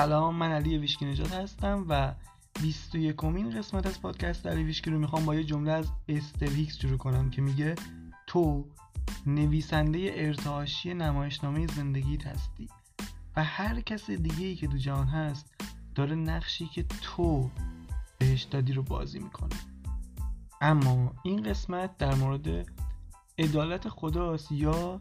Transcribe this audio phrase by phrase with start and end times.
[0.00, 2.14] سلام من علی ویشکی نجات هستم و
[2.62, 6.96] 21 کمین قسمت از پادکست علی ویشکی رو می‌خوام با یه جمله از استویکس شروع
[6.96, 7.74] کنم که میگه
[8.26, 8.64] تو
[9.26, 12.68] نویسنده ارتعاشی نمایشنامه زندگیت هستی
[13.36, 15.54] و هر کس دیگه ای که دو جهان هست
[15.94, 17.50] داره نقشی که تو
[18.18, 19.56] بهش دادی رو بازی می‌کنه.
[20.60, 22.66] اما این قسمت در مورد
[23.38, 25.00] عدالت خداست یا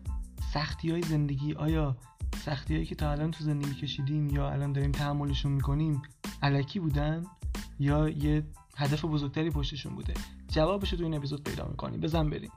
[0.53, 1.95] سختی های زندگی آیا
[2.49, 6.01] سختی هایی که تا الان تو زندگی کشیدیم یا الان داریم تحملشون می‌کنیم
[6.43, 7.25] علکی بودن
[7.79, 8.43] یا یه
[8.77, 10.13] هدف بزرگتری پشتشون بوده؟
[10.47, 11.99] جوابش تو این اپیزود پیدا می‌کنیم.
[11.99, 12.51] بزن بریم.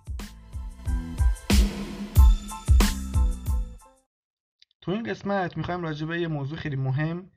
[4.80, 7.30] تو این قسمت می‌خوایم راجع به یه موضوع خیلی مهم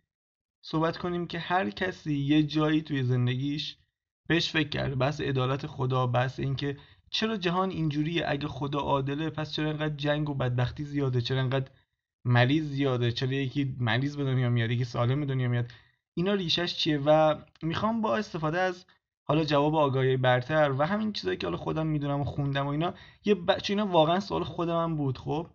[0.61, 3.77] صحبت کنیم که هر کسی یه جایی توی زندگیش
[4.27, 4.95] بهش فکر کرده.
[4.95, 6.77] بحث عدالت خدا بحث اینکه
[7.09, 11.71] چرا جهان اینجوریه؟ اگه خدا عادله پس چرا انقدر جنگ و بدبختی زیاده؟ چرا انقدر
[12.25, 15.71] مریض زیاده چرا یکی مریض به دنیا میاد یکی سالم به دنیا میاد.
[16.13, 18.85] اینا ریشش چیه؟ و می‌خوام با استفاده از
[19.23, 22.93] حالا جواب آگاهی برتر و همین چیزایی که حالا خودم می‌دونم و خوندم و اینا
[23.25, 23.51] یه ب...
[23.69, 25.47] اینا واقعا سوال خود من بود خب؟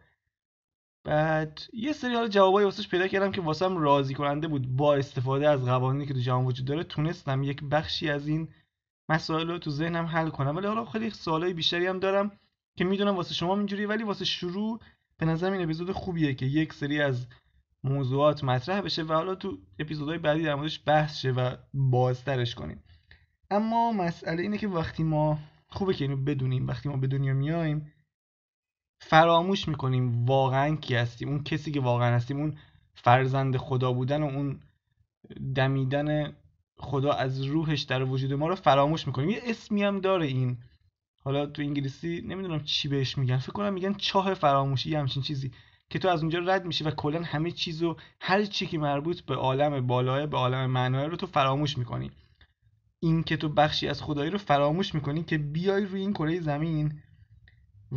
[1.04, 4.76] بعد یه سری حالا جوابای واسش پیدا کردم که واسم راضی کننده بود.
[4.76, 8.48] با استفاده از قوانینی که تو جهان وجود داره تونستم یک بخشی از این
[9.08, 10.56] مسائل رو تو ذهنم حل کنم.
[10.56, 12.32] ولی حالا خیلی سوالای بیشتری هم دارم
[12.76, 14.80] که می‌دونم واسه شما اینجوری ولی واسه شروع
[15.20, 17.26] به نظر این اپیزود خوبیه که یک سری از
[17.84, 22.82] موضوعات مطرح بشه و حالا تو اپیزودهای بعدی در موردش بحث شه و بازترش کنیم.
[23.50, 27.92] اما مسئله اینه که وقتی ما خوبه که اینو بدونیم وقتی ما به دنیا میایم
[29.00, 32.58] فراموش می‌کنیم واقعا کی هستیم اون کسی که واقعا هستیم اون
[32.94, 34.60] فرزند خدا بودن و اون
[35.54, 36.36] دمیدن
[36.76, 39.30] خدا از روحش در وجود ما رو فراموش می‌کنیم.
[39.30, 40.58] یه اسمی هم داره این.
[41.24, 43.38] حالا تو انگلیسی نمی‌دونم چی بهش میگن.
[43.38, 45.52] فکر کنم میگن چاه فراموشی همچین چیزی.
[45.90, 49.34] که تو از اونجا رد میشی و کلا همه چیزو هر چی که مربوط به
[49.34, 52.10] عالم بالاه به عالم معنای رو تو فراموش می‌کنی.
[53.00, 57.02] این که تو بخشی از خدایی رو فراموش می‌کنی که بیای روی این کره زمین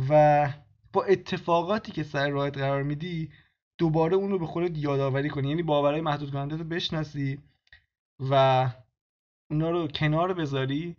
[0.08, 0.52] و
[0.92, 3.30] با اتفاقاتی که سر راهت قرار میدی
[3.78, 5.48] دوباره اون رو به خودت یادآوری کنی.
[5.48, 7.38] یعنی باورهای محدود کننده رو بشناسی
[8.20, 8.70] و
[9.50, 10.96] اونا رو کنار بذاری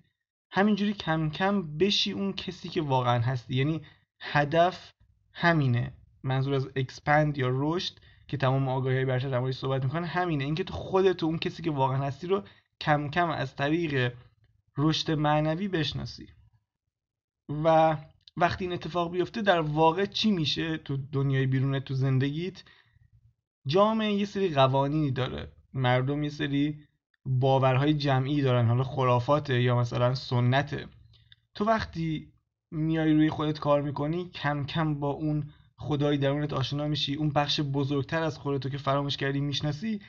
[0.56, 3.56] همینجوری کم کم بشی اون کسی که واقعا هستی.
[3.56, 3.82] یعنی
[4.20, 4.94] هدف
[5.34, 5.94] همینه.
[6.24, 7.94] منظور از اکسپند یا رشد
[8.28, 10.44] که تمام آگاهی در صحبت می‌کنه همینه.
[10.44, 12.44] اینکه تو خودت اون کسی که واقعا هستی رو
[12.82, 14.14] کم کم از طریق
[14.78, 16.28] رشد معنوی بشناسی.
[17.50, 17.98] و
[18.38, 22.64] وقتی این اتفاق بیفته در واقع چی میشه تو دنیای بیرون تو زندگیت؟
[23.68, 25.52] جامعه یه سری قوانینی داره.
[25.74, 26.84] مردم یه سری
[27.26, 30.88] باورهای جمعی دارن حالا خرافاته یا مثلا سنته
[31.56, 32.28] تو وقتی
[32.72, 37.60] میای روی خودت کار می‌کنی کم کم با اون خدای درونت آشنا میشی اون بخش
[37.62, 40.02] بزرگتر از خودتو که فراموش کردی می‌شناسی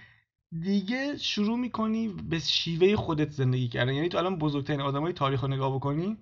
[0.62, 3.92] دیگه شروع می‌کنی به شیوه خودت زندگی کردن.
[3.92, 6.16] یعنی تو الان بزرگترین آدمای تاریخ رو نگاه بکنی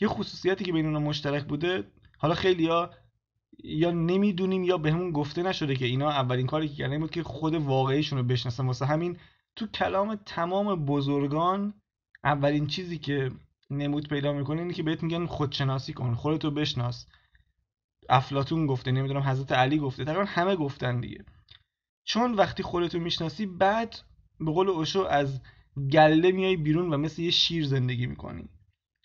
[0.00, 1.84] یه خصوصیتی که بین اونها مشترک بوده
[2.18, 2.90] حالا خیلی ها
[3.64, 7.54] یا نمی‌دونیم یا بهمون گفته نشده که اینا اولین کاری که کردن بود که خود
[7.54, 8.66] واقعیشون رو بشناسن.
[8.66, 9.16] واسه همین
[9.58, 11.74] تو کلام تمام بزرگان
[12.24, 13.30] اولین چیزی که
[13.70, 17.06] نمود پیدا می‌کنه اینه که بهت میگن خودشناسی کن خودتو بشناس.
[18.08, 21.24] افلاتون گفته نمی‌دونم حضرت علی گفته تقریبا همه گفتن دیگه.
[22.04, 24.00] چون وقتی خودتو می‌شناسی بعد
[24.40, 25.40] به قول اوشو از
[25.92, 28.48] گله میای بیرون و مثل یه شیر زندگی می‌کنی.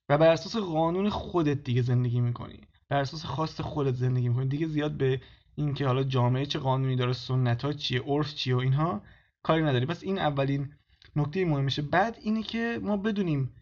[0.09, 2.59] و بر اساس قانون خودت دیگه زندگی می‌کنی.
[2.89, 4.47] بر اساس خواست خودت زندگی می‌کنی.
[4.47, 5.21] دیگه زیاد به
[5.55, 9.01] اینکه حالا جامعه چه قانونی داره سنت ها چیه عرف چیه و اینها
[9.43, 10.73] کاری نداری پس این اولین
[11.15, 13.55] نکته مهمشه بعد اینه که ما بدونیم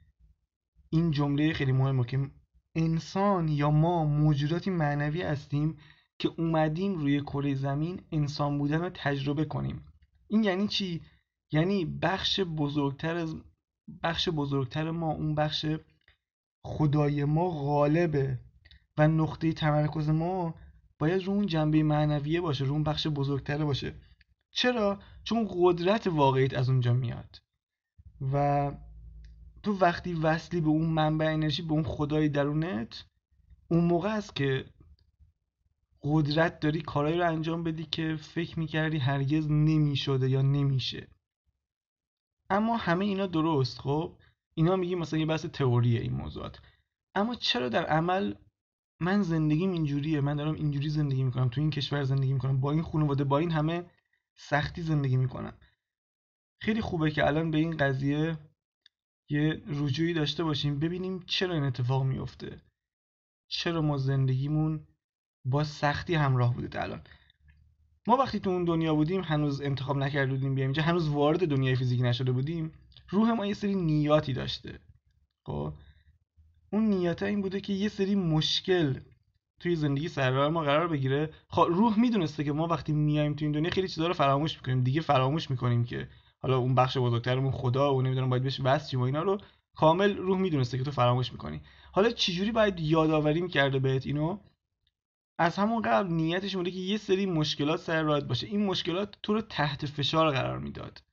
[0.90, 2.30] این جمله خیلی مهمه که
[2.76, 5.78] انسان یا ما موجوداتی معنوی هستیم
[6.20, 9.86] که اومدیم روی کره زمین انسان بودن رو تجربه کنیم.
[10.28, 11.02] این یعنی چی؟
[11.52, 13.36] یعنی بخش بزرگتر از
[14.04, 15.66] بخش بزرگتر ما اون بخش
[16.66, 18.40] خدای ما غالبه
[18.98, 20.56] و نقطه تمرکز ما
[21.00, 23.96] باید رو اون جنبه معنویه باشه رو اون بخش بزرگتره باشه.
[24.52, 27.42] چرا؟ چون قدرت واقعیت از اونجا میاد.
[28.34, 28.72] و
[29.64, 33.06] تو وقتی وصلی به اون منبع انرژی به اون خدای درونت
[33.68, 34.66] اون موقع است که
[36.04, 41.08] قدرت داری کارایی رو انجام بدی که فکر می‌کردی هرگز نمی‌شده یا نمیشه.
[42.50, 44.18] اما همه اینا درست خب؟
[44.54, 46.60] اینا میگی مثلا یه بحث تئوریه این موضوعات.
[47.16, 48.34] اما چرا در عمل
[49.00, 52.82] من زندگیم اینجوریه؟ من دارم اینجوری زندگی می‌کنم تو این کشور زندگی می‌کنم با این
[52.82, 53.86] خانواده با این همه
[54.50, 55.54] سختی زندگی می‌کنم.
[56.62, 58.38] خیلی خوبه که الان به این قضیه
[59.30, 62.62] یه رجوعی داشته باشیم ببینیم چرا این اتفاق میفته
[63.48, 64.88] چرا ما زندگیمون
[65.46, 67.02] با سختی همراه بوده الان.
[68.08, 71.76] ما وقتی تو اون دنیا بودیم هنوز انتخاب نکرده بودیم بیایم اینجا هنوز وارد دنیای
[71.76, 72.72] فیزیکی نشده بودیم
[73.10, 74.80] روح ما یه سری نیاتی داشته.
[75.46, 75.74] خب؟
[76.74, 79.00] اون نیات این بوده که یه سری مشکل
[79.62, 81.30] توی زندگی سر ما قرار بگیره.
[81.48, 84.84] خب روح می‌دونسته که ما وقتی میایم تو این دنیا خیلی چیزا رو فراموش می‌کنیم.
[84.84, 86.08] دیگه فراموش می‌کنیم که
[86.40, 89.38] حالا اون بخش بزرگترمون خدا و نمی‌دونم باید بهش وصل و اینا رو.
[89.76, 91.62] کامل روح می‌دونسته که تو فراموش می‌کنی.
[91.92, 94.40] حالا چجوری باید یادآوری می‌کرده بهت اینو؟
[95.40, 98.48] از همون قبل نیتش بوده که یه سری مشکلات سر راهت باشه.
[98.48, 101.04] این مشکلات تو رو تحت فشار قرار می‌داد.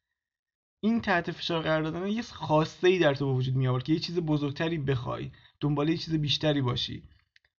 [0.81, 3.99] این تحت فشار قرار دادن یه خواسته ای در تو وجود می آورد که یه
[3.99, 5.31] چیز بزرگتری بخوای.
[5.61, 7.03] دنبال یه چیز بیشتری باشی.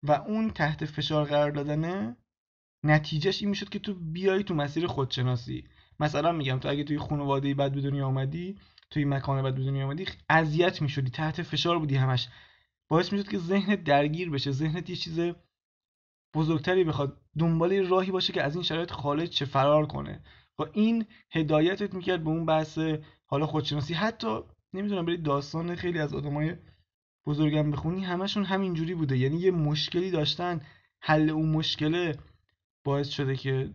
[0.04, 2.18] و اون تحت فشار قرار دادنه
[2.84, 5.64] نتیجهش این می‌شد که تو بیای تو مسیر خودشناسی.
[6.00, 8.58] مثلا میگم تو اگه توی خانواده بد به دنیا آمدی
[8.90, 12.28] توی مکان بد به دنیا آمدی اذیت می‌شدی تحت فشار بودی همش.
[12.88, 15.20] باعث می‌شد که ذهنت درگیر بشه ذهنت یه چیز
[16.34, 17.22] بزرگتری بخواد.
[17.40, 20.24] دنبال راهی باشه که از این شرایط خارج چه فرار کنه.
[20.60, 22.80] و این هدایتت می‌کرد به اون بحث
[23.26, 23.94] حالا خودشناسی.
[23.94, 24.40] حتی
[24.74, 26.56] نمی‌دونم برید داستان خیلی از آدمای
[27.26, 29.18] بزرگم بخونی همشون همینجوری بوده.
[29.18, 30.62] یعنی یه مشکلی داشتن
[31.02, 32.18] حل اون مشکله
[32.84, 33.74] باعث شده که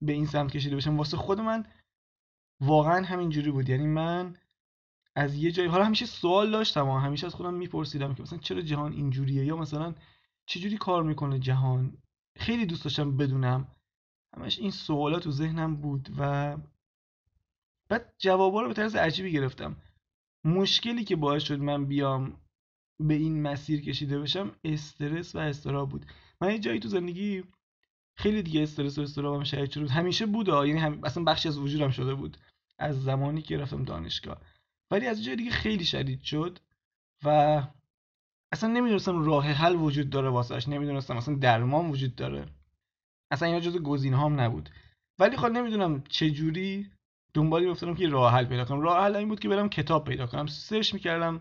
[0.00, 1.66] به این سمت کشیده بشم واسه خود من
[2.60, 3.68] واقعا همینجوری بود.
[3.68, 4.36] یعنی من
[5.14, 8.60] از یه جایی حالا همیشه سوال داشتم و همیشه از خودم میپرسیدم که مثلا چرا
[8.60, 9.94] جهان اینجوریه یا مثلا
[10.46, 11.98] چجوری کار می‌کنه جهان؟
[12.36, 13.68] خیلی دوست داشتم بدونم.
[14.36, 16.56] همش این سوالات تو ذهنم بود و
[17.88, 19.76] بعد جوابا رو به طرز عجیبی گرفتم.
[20.44, 22.40] مشکلی که باعث شد من بیام
[23.02, 26.06] به این مسیر کشیده بشم استرس و استراب بود.
[26.40, 27.44] من یه جایی تو زندگی
[28.16, 29.90] خیلی دیگه استرس و استرابم شدید شد.
[29.90, 31.04] همیشه بود یعنی هم...
[31.04, 32.36] اصلا بخشی از وجودم شده بود.
[32.78, 34.40] از زمانی که رفتم دانشگاه.
[34.90, 36.58] ولی از جای دیگه خیلی شدید شد
[37.24, 37.62] و
[38.52, 42.46] اصلا نمی‌دونستم راه حل وجود داره واسهش نمی‌دونستم اصلا درمان وجود داره.
[43.30, 44.70] اصلا اینا جز گزینه هم نبود.
[45.18, 46.90] ولی خب نمی‌دونم چه جوری
[47.36, 48.80] افتادم که راه حل پیدا کنم.
[48.80, 50.46] راه حل این بود که برم کتاب پیدا کنم.
[50.46, 51.40] سرچ می‌کردم.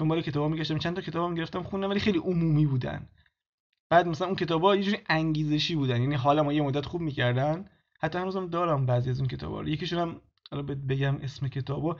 [0.00, 0.78] دنبال کتابا میگشتم.
[0.78, 3.08] چند تا کتابام گرفتم خوندم ولی خیلی عمومی بودن.
[3.90, 6.02] بعد مثلا اون کتابا یه جوری انگیزشی بودن.
[6.02, 7.64] یعنی حالم یه مدت خوب می‌کردن.
[8.00, 9.68] حتی هنوزم دارم بعضی از اون کتابا رو.
[9.68, 10.20] یکیشون هم
[10.50, 11.94] حالا بگم اسم کتابو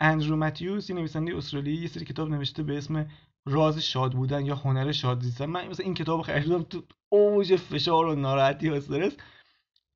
[0.00, 3.06] اندرو ماتیوس یه نویسنده استرالیایی یه سری کتاب نوشته به اسم
[3.46, 5.46] راز شاد بودن یا هنر شاد زیستن.
[5.46, 9.16] من مثلا این کتاب خریدم تو اوج فشار و ناراحتی و استرس.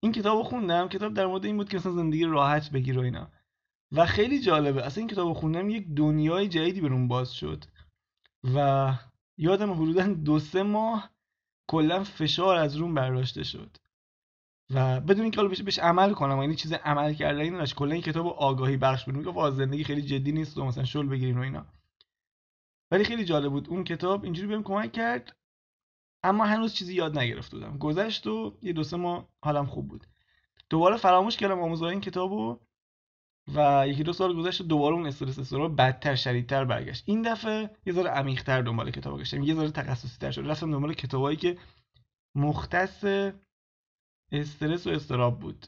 [0.00, 0.88] این کتاب خوندم.
[0.88, 3.30] کتاب در مورد این بود که مثلا زندگی راحت بگیر و اینا.
[3.92, 4.84] و خیلی جالبه.
[4.84, 7.64] اصلا این کتاب خوندم یک دنیای جدیدی برون باز شد.
[8.54, 8.92] و
[9.36, 11.10] یادم حدودا دو سه ماه
[11.66, 13.76] کلا فشار از روم برداشته شد.
[14.70, 18.26] و بدون اینکه حالا بهش عمل کنم یعنی چیز عمل کردنی نداشت کلا این کتاب
[18.26, 19.14] آگاهی بخش بود.
[19.14, 21.66] میگه زندگی خیلی جدی نیست و مثلا شل بگیرین و اینا.
[22.90, 23.68] ولی خیلی جالب بود.
[23.68, 25.36] اون کتاب اینجوری بهم کمک کرد
[26.22, 27.78] اما هنوز چیزی یاد نگرفته بودم.
[27.78, 30.06] گذشت و یه دو سه ماه حالم خوب بود.
[30.70, 32.60] دوباره فراموش کردم آموزهای این کتابو
[33.54, 37.04] و یکی دو سال گذشت دوباره اون استرس استرس بدتر شدیدتر برگشت.
[37.06, 39.42] این دفعه یه ذره عمیق‌تر دنبال کتاب گشتم.
[39.42, 40.46] یه ذره تخصصی تر شد.
[40.46, 41.56] رفتم دنبال کتابایی که
[42.34, 43.04] مختص
[44.32, 45.66] استرس و استراب بود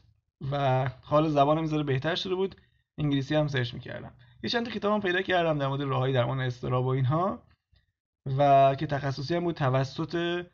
[0.51, 2.55] و حال زبانم ذره بهتر شده بود.
[2.97, 4.11] انگلیسی هم سرچ می‌کردم.
[4.43, 7.43] یه چند تا کتابم پیدا کردم در مورد راههای درمان استراب و اینها
[8.37, 9.55] و که تخصصی هم بود.
[9.55, 10.45] توسط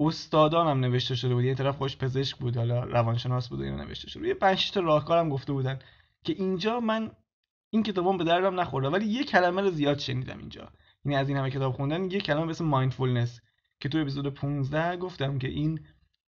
[0.00, 1.44] استادانم نوشته شده بود.
[1.44, 4.80] یه طرف خوش پزشک بود حالا روانشناس بود و اینا نوشته شده یه پنج تا
[4.80, 5.78] راهکارم گفته بودن.
[6.28, 7.10] که اینجا من
[7.70, 10.72] این کتابم به دردم نخورده ولی یه کلمه رو زیاد شنیدم اینجا.
[11.04, 13.40] یعنی از این همه کتاب خوندن یه کلمه به اسم مایندفولنس
[13.80, 15.80] که تو اپیزود 15 گفتم که این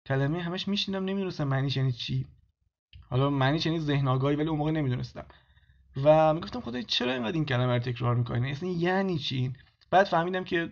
[0.05, 2.27] کلمه همش میشنیدم نمی‌دونستم معنیش یعنی چی.
[3.09, 5.25] حالا معنیش یعنی ذهن آگاهی ولی اون موقع نمی‌دونستم.
[6.03, 9.53] و می‌گفتم خدای چرا اینقدر این کلمه رو تکرار می‌کنی؟ اصلا یعنی چی؟
[9.91, 10.71] بعد فهمیدم که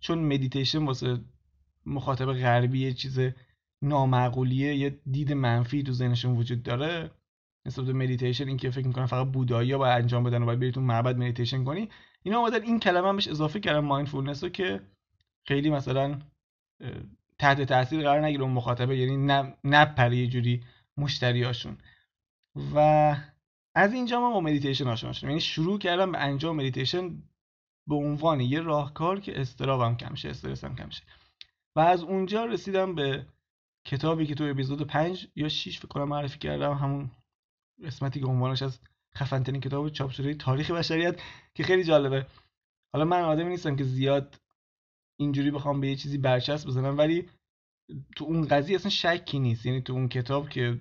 [0.00, 1.18] چون مدیتیشن واسه
[1.86, 3.20] مخاطب غربی یه چیز
[3.82, 7.10] نامعقولیه یه دید منفی تو ذهنشون وجود داره
[7.66, 10.60] نسبت به مدیتیشن این که فکر می‌کنن فقط بودایی ها باید انجام بدن و باید
[10.60, 11.88] بری تو معبد مدیتیشن کنی
[12.22, 14.80] اینا اومدن این کلمه بهش اضافه کردن mindfulness رو که
[15.46, 16.18] خیلی مثلا
[17.38, 19.32] تحت تاثیر قرار نگیره اون مخاطبه یعنی
[19.64, 20.64] نپره یه جوری
[20.96, 21.78] مشتریاشون
[22.74, 22.78] و
[23.74, 25.28] از اینجا من با مدیتیشن آشنا شدم.
[25.28, 27.22] یعنی شروع کردم به انجام مدیتیشن
[27.88, 31.02] به عنوان یه راهکار که اضطرابم کم شه استرسم کم شه.
[31.76, 33.26] و از اونجا رسیدم به
[33.86, 37.10] کتابی که تو اپیزود 5 یا 6 فکر کنم معرفی کردم همون
[37.84, 38.78] قسمتی که عنوانش از
[39.16, 41.20] خفنترین کتاب چاپ شده تاریخ بشریت
[41.54, 42.26] که خیلی جالبه.
[42.92, 44.40] حالا من آدمی نیستم که زیاد
[45.18, 47.28] اینجوری بخوام به یه چیزی برچسب بزنم ولی
[48.16, 49.66] تو اون قضیه اصلا شکی نیست.
[49.66, 50.80] یعنی تو اون کتاب که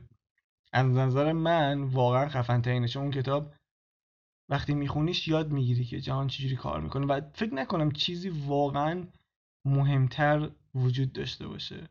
[0.74, 3.54] از نظر من واقعا خفن ترینه چون اون کتاب
[4.50, 9.08] وقتی میخونیش یاد می‌گیری که جهان چجوری کار می‌کنه و فکر نکنم چیزی واقعا
[9.66, 11.90] مهمتر وجود داشته باشه.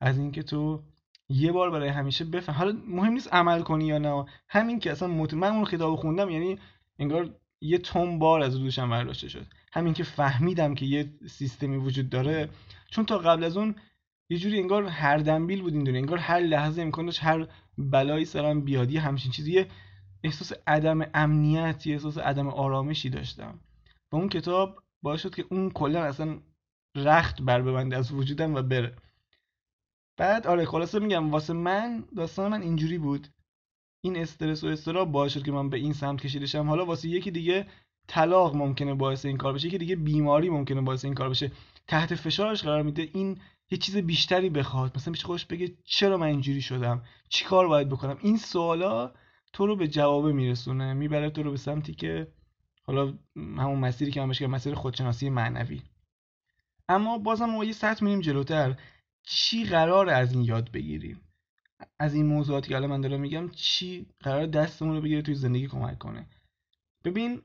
[0.00, 0.82] از اینکه تو
[1.28, 2.56] یه بار برای همیشه بفهم.
[2.56, 4.24] حالا مهم نیست عمل کنی یا نه.
[4.48, 5.34] همین که اصلا مت...
[5.34, 6.58] من اون کتاب خوندم یعنی
[6.98, 9.46] انگار یه تون بار از دوشم برداشته شد.
[9.72, 12.48] همین که فهمیدم که یه سیستمی وجود داره.
[12.90, 13.74] چون تا قبل از اون
[14.30, 16.00] یه جوری انگار هر دنبیل بود این دنیا.
[16.00, 17.46] انگار هر لحظه امکان داشت هر
[17.78, 19.66] بلایی سرم بیادی همچین چیزی.
[20.24, 23.60] احساس عدم امنیتی احساس عدم آرامشی داشتم.
[24.12, 26.38] و اون کتاب باعث شد که اون کلا اصلا
[26.96, 28.96] رخت بر ببنده از وجودم و بره.
[30.18, 33.28] بعد آره خلاصه میگم واسه من داستان من اینجوری بود.
[34.00, 37.30] این استرس و استراب باعث شد که من به این سمت کشیدشم حالا واسه یکی
[37.30, 37.66] دیگه
[38.08, 41.52] طلاق ممکنه باعث این کار بشه یکی دیگه بیماری ممکنه باعث این کار بشه.
[41.86, 43.38] تحت فشارش قرار میده این
[43.70, 44.96] یه چیز بیشتری بخواد.
[44.96, 49.12] مثلا میشه خودش بگه چرا من اینجوری شدم؟ چی کار باید بکنم؟ این سوالا
[49.52, 50.94] تو رو به جوابه میرسونه.
[50.94, 52.32] می‌بره تو رو به سمتی که
[52.82, 55.82] حالا همون مسیری که من بهش مسیر خودشناسی معنوی.
[56.88, 58.76] اما بازم ما یه سطح میریم جلوتر.
[59.30, 61.20] چی قرار از این یاد بگیریم؟
[61.98, 65.66] از این موضوعاتی که الان من دارم میگم چی قرار دستمون رو بگیره توی زندگی
[65.66, 66.26] کمک کنه؟
[67.04, 67.42] ببین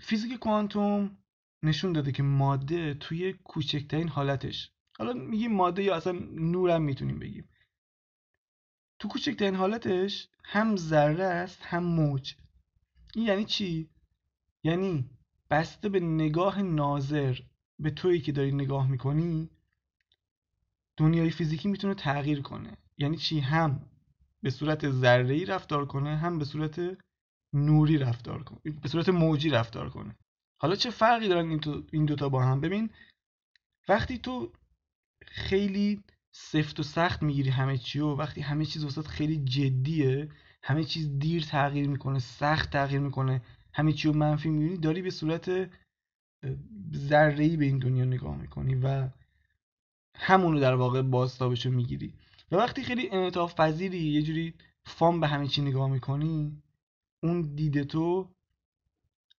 [0.00, 1.18] فیزیک کوانتوم
[1.62, 7.48] نشون داده که ماده توی کوچکترین حالتش حالا میگیم ماده یا اصلا نورم می‌تونیم بگیم.
[8.98, 12.34] تو کوچکترین حالتش هم ذره است هم موج.
[13.14, 13.90] این یعنی چی؟
[14.64, 15.10] یعنی
[15.50, 17.38] بسته به نگاه ناظر
[17.78, 19.50] به تویی که داری نگاه می‌کنی
[20.96, 22.76] دنیای فیزیکی می‌تونه تغییر کنه.
[22.98, 23.90] یعنی چی؟ هم
[24.42, 26.80] به صورت ذره رفتار کنه هم به صورت
[27.52, 30.16] نوری رفتار کنه به صورت موجی رفتار کنه.
[30.60, 32.90] حالا چه فرقی دارن این, تو، این دوتا با هم؟ ببین
[33.88, 34.52] وقتی تو
[35.26, 40.28] خیلی سفت و سخت می‌گیری همه چی و وقتی همه چیز وسط خیلی جدیه
[40.62, 43.42] همه چیز دیر تغییر می‌کنه سخت تغییر می‌کنه
[43.74, 45.70] همه چی رو منفی می‌بینی داری به صورت
[46.94, 49.08] ذره به این دنیا نگاه می‌کنی و
[50.16, 52.14] همونو در واقع بازتابشو می‌گیری.
[52.52, 54.54] و وقتی خیلی انعطاف پذیری یه جوری
[54.84, 56.62] فام به همه چی نگاه می‌کنی
[57.22, 58.30] اون دیده تو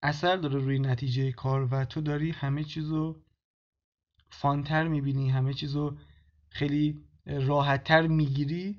[0.02, 3.22] اثر داره روی نتیجه کار و تو داری همه چیزو
[4.30, 5.96] فانتر می‌بینی همه چیزو
[6.50, 8.78] خیلی راحتتر می‌گیری.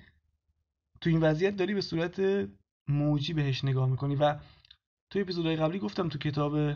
[1.01, 2.47] تو این وضعیت داری به صورت
[2.87, 4.15] موجی بهش نگاه می‌کنی.
[4.15, 4.39] و
[5.09, 6.75] تو اپیزودهای قبلی گفتم تو کتاب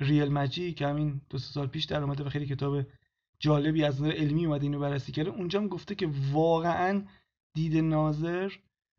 [0.00, 2.82] ریل مجی که همین دو سال پیش در اومده و خیلی کتاب
[3.38, 5.30] جالبی از نظر علمی اومده اینو بررسی کرده.
[5.30, 7.04] اونجا هم گفته که واقعا
[7.54, 8.52] دید ناظر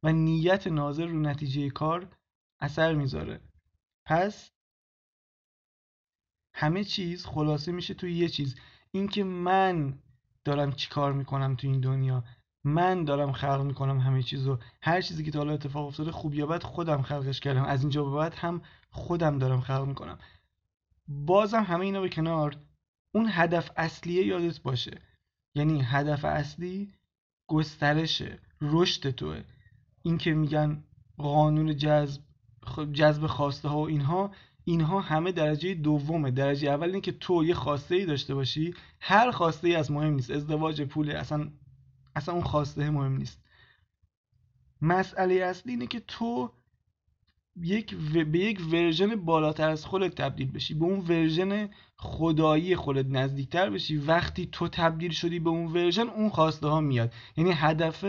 [0.03, 2.15] و نیت ناظر رو نتیجه کار
[2.59, 3.41] اثر می‌ذاره.
[4.05, 4.51] پس
[6.53, 8.55] همه چیز خلاصه میشه توی یه چیز.
[8.91, 9.99] اینکه من
[10.43, 12.23] دارم چیکار می‌کنم تو این دنیا
[12.63, 16.47] من دارم خلق می‌کنم همه چیزو هر چیزی که تا حالا اتفاق افتاده خوب یا
[16.47, 17.63] بد خودم خلقش کردم.
[17.63, 20.17] از اینجا به بعد هم خودم دارم خلق می‌کنم.
[21.07, 22.55] بازم همه اینا به کنار.
[23.11, 25.01] اون هدف اصلیه یادت باشه.
[25.55, 26.93] یعنی هدف اصلی
[27.47, 29.43] گسترشه رشد توه.
[30.01, 30.83] این که میگن
[31.17, 32.21] قانون جذب
[32.93, 34.31] جذب خواسته ها و اینها
[34.63, 36.31] اینها همه درجه دومه.
[36.31, 40.13] درجه اول اینه که تو یه خواسته ای داشته باشی هر خواسته ای از مهم
[40.13, 40.31] نیست.
[40.31, 41.51] ازدواج پول اصلا
[42.15, 43.41] اصلا اون خواسته مهم نیست.
[44.81, 46.51] مسئله اصلی اینه که تو
[47.55, 53.69] یک به یک version بالاتر از خودت تبدیل بشی به اون version خدایی خودت نزدیکتر
[53.69, 53.97] بشی.
[53.97, 57.13] وقتی تو تبدیل شدی به اون version اون خواسته ها میاد.
[57.37, 58.05] یعنی هدف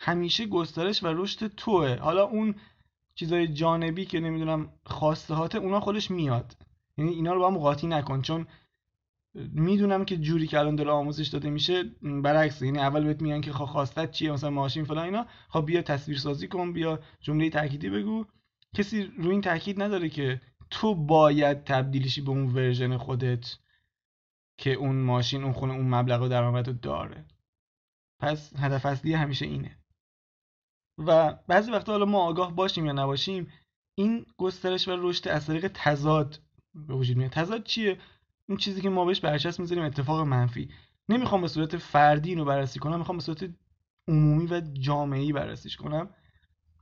[0.00, 1.96] همیشه گسترش و رشد توه.
[1.96, 2.54] حالا اون
[3.14, 6.56] چیزای جانبی که نمی‌دونم خواسته هاته اونا خودش میاد.
[6.98, 8.22] یعنی اینا رو با هم قاطی نکن.
[8.22, 8.46] چون
[9.52, 13.52] می‌دونم که جوری که الان داره آموزش داده میشه برعکس یعنی اول بهت میگن که
[13.52, 15.26] خواستت چیه مثلا ماشین فلان اینا.
[15.48, 18.24] خب بیا تصویر سازی کن بیا جمله تأکیدی بگو.
[18.76, 20.40] کسی روی این تاکید نداره که
[20.70, 23.56] تو باید تبدیلشی به اون ورژن خودت
[24.58, 27.24] که اون ماشین اون خونه اون مبلغ درآمد رو داره.
[28.20, 29.78] پس هدف اصلی همیشه اینه.
[30.98, 33.52] و بعضی وقتا حالا ما آگاه باشیم یا نباشیم
[33.98, 36.40] این گسترش و رشد از طریق تضاد
[36.74, 37.30] به وجود میاد.
[37.30, 37.98] تضاد چیه؟
[38.48, 40.68] اون چیزی که ما بهش برچسب می‌ذاریم اتفاق منفی.
[41.08, 43.50] نمی‌خوام به صورت فردی اینو بررسی کنم می‌خوام به صورت
[44.08, 46.10] عمومی و جامعی بررسیش کنم.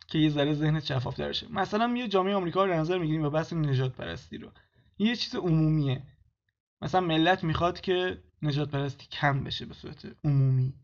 [0.07, 1.47] که یه ذره ذهنت شفاف شه.
[1.51, 4.49] مثلا یه جامعه آمریکا رو در نظر می‌گیریم و بحث نجات پرستی رو.
[4.99, 6.03] یه چیز عمومیه.
[6.83, 10.75] مثلا ملت می‌خواد که نجات پرستی کم بشه به صورت عمومی.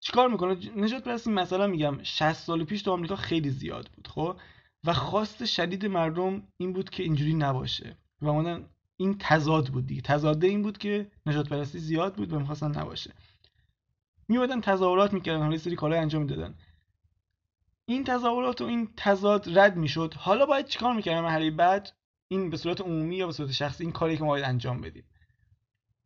[0.00, 4.36] چیکار می‌کنه؟ نجات پرستی مثلا میگم 60 سال پیش تو آمریکا خیلی زیاد بود خب؟
[4.84, 7.96] و خواست شدید مردم این بود که اینجوری نباشه.
[8.20, 8.64] و اومدن
[8.96, 10.02] این تضاد بود دیگه.
[10.02, 13.12] تضاده این بود که نجات پرستی زیاد بود و می‌خواستن نباشه.
[14.28, 16.54] میومدن تظاهرات می‌کردن حالا سری کارهای انجام می‌دادن.
[17.86, 20.14] این تظاهرات و این تضاد رد می‌شد.
[20.14, 21.92] حالا باید چیکار می‌کردن مرحله بعد؟
[22.28, 25.04] این به صورت عمومی یا به صورت شخصی این کاری که ما باید انجام بدیم.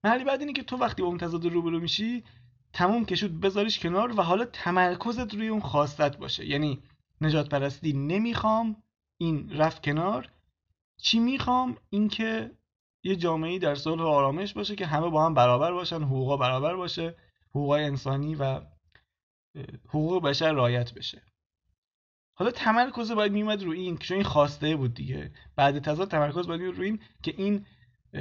[0.04, 2.24] مرحله بعد اینه که تو وقتی با اون تضاد روبرو میشی
[2.72, 6.46] تموم کشود بذاریش کنار و حالا تمرکزت روی اون خواستت باشه.
[6.46, 6.82] یعنی
[7.20, 8.82] نجات پرستی نمی‌خوام
[9.18, 10.30] این رفت کنار.
[10.96, 12.50] چی می‌خوام؟ اینکه
[13.02, 16.76] یه جامعه در صلح و آرامش باشه که همه با هم برابر باشن حقوقا برابر
[16.76, 17.16] باشه
[17.50, 18.60] حقوق انسانی و
[19.88, 21.22] حقوق بشر رعایت بشه.
[22.38, 25.30] حالا تمرکز باید میومد رو این چون این خواسته بود دیگه.
[25.56, 27.66] بعد تضاد تمرکز باید میومد رو این که این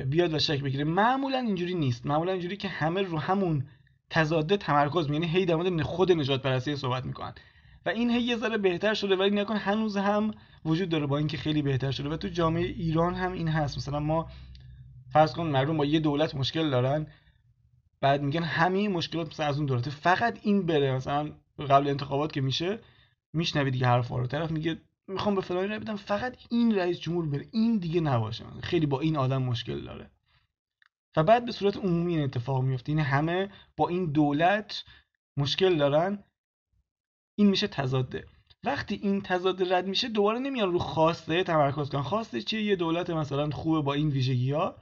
[0.05, 0.83] بیاد و شک بگیره.
[0.83, 2.05] معمولا اینجوری نیست.
[2.05, 3.65] معمولا اینجوری که همه رو همون
[4.09, 7.33] تضاده تمرکز یعنی هی در خود نجات پرستی صحبت می‌کنن.
[7.86, 10.31] و این هی یه ذره بهتر شده ولی نکن هنوز هم
[10.65, 12.09] وجود داره با اینکه خیلی بهتر شده.
[12.09, 13.77] و تو جامعه ایران هم این هست.
[13.77, 14.27] مثلا ما
[15.09, 17.07] فرض کن مردم با یه دولت مشکل دارن.
[18.01, 21.31] بعد میگن همه مشکلات مثلا از اون دولت فقط این بره مثلا
[21.69, 22.79] قبل انتخابات که میشه.
[23.34, 24.27] میشنوی دیگه حرفا رو.
[24.27, 27.48] طرف میگه می‌خوام به فلانی رای بدم فقط این رئیس جمهور بره.
[27.51, 28.46] این دیگه نباشه.
[28.63, 30.12] خیلی با این آدم مشکل داره.
[31.17, 34.84] و بعد به صورت عمومی این اتفاق میفته این همه با این دولت
[35.38, 36.24] مشکل دارن.
[37.36, 38.25] این میشه تضاده.
[38.63, 42.01] وقتی این تضاد رد میشه دوباره نمیان رو خواسته تمرکز کنن.
[42.01, 44.75] خواسته چیه؟ یه دولت مثلا خوبه با این ویژگی ها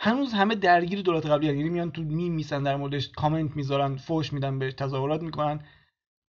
[0.00, 4.32] هنوز همه درگیر دولت قبلی یعنی میان تو میم میسن در موردش کامنت می‌ذارن فوش
[4.32, 5.64] میدن بهش تظاهرات می‌کنن.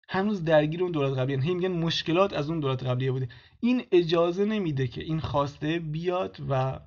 [0.08, 3.30] هنوز درگیر اون دولت قبلی هی میگن مشکلات از اون دولت قبلی بوده.
[3.60, 6.80] این اجازه نمیده که این خواسته بیاد و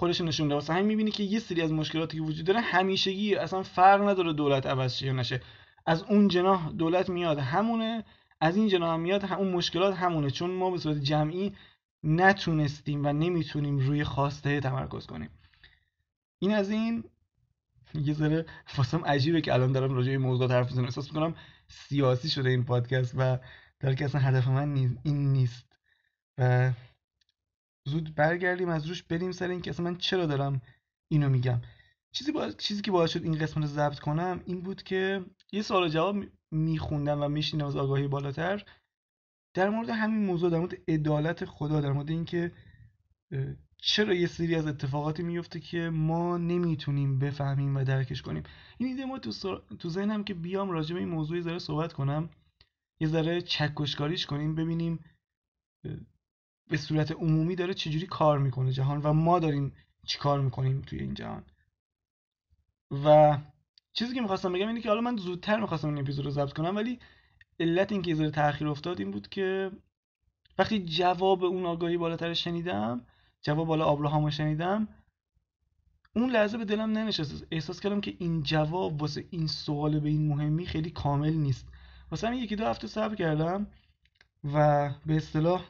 [0.00, 0.54] خودش نشون بده.
[0.54, 4.32] واسه همین می‌بینی که یه سری از مشکلاتی که وجود داره همیشگی اصلا فرق نداره
[4.32, 5.40] دولت عوض شه یا نشه.
[5.86, 8.04] از اون جناح دولت میاد همونه
[8.40, 10.30] از این جناح میاد اون مشکلات همونه.
[10.30, 11.52] چون ما به صورت جمعی
[12.04, 15.30] نتونستیم و نمی‌تونیم روی خواسته تمرکز کنیم.
[16.38, 17.04] این از این.
[17.94, 18.46] یه ذره
[18.76, 20.84] واسم عجیبه که الان دارم راجع به موضوع حرف می‌زنم.
[20.84, 21.34] احساس می‌کنم
[21.68, 23.38] سیاسی شده این پادکست و
[23.80, 25.72] در که اصلا هدف من این نیست.
[26.38, 26.72] و
[27.88, 30.62] زود برگردیم از روش بریم سر این که اصلا من چرا دارم
[31.08, 31.60] اینو میگم.
[32.12, 32.50] چیزی با...
[32.50, 36.16] چیزی که باعث شد این قسمت رو ضبط کنم این بود که یه سوال جواب
[36.50, 38.64] میخوندم و میشینم از آگاهی بالاتر.
[39.54, 42.52] در مورد همین موضوع در مورد عدالت خدا در مورد اینکه
[43.84, 48.42] چرا یه سری از اتفاقاتی میفته که ما نمی‌تونیم بفهمیم و درکش کنیم؟
[48.78, 49.32] این ایده ما تو,
[49.78, 52.30] تو ذهنم که بیام راجع به این موضوع ذره صحبت کنم
[53.00, 55.04] یه ذره چکشکاریش کنیم ببینیم
[56.70, 59.72] به صورت عمومی داره چجوری کار می‌کنه جهان و ما داریم
[60.06, 61.44] چی کار می‌کنیم توی این جهان.
[63.04, 63.38] و
[63.92, 66.76] چیزی که می‌خواستم بگم اینه که حالا من زودتر می‌خواستم این اپیزود رو ضبط کنم
[66.76, 66.98] ولی
[67.60, 69.70] علت اینکه یه ذره تاخیر افتاد این بود که
[70.58, 73.06] وقتی جواب اون آگاهی بالاتر شنیدم
[73.42, 74.88] جواب بالا آبراهام شنیدم.
[76.16, 77.46] اون لحظه به دلم ننشست.
[77.50, 81.68] احساس کردم که این جواب واسه این سوال به این مهمی خیلی کامل نیست.
[82.10, 83.66] واسه همین یکی دو هفته صبر کردم
[84.44, 85.64] و به اصطلاح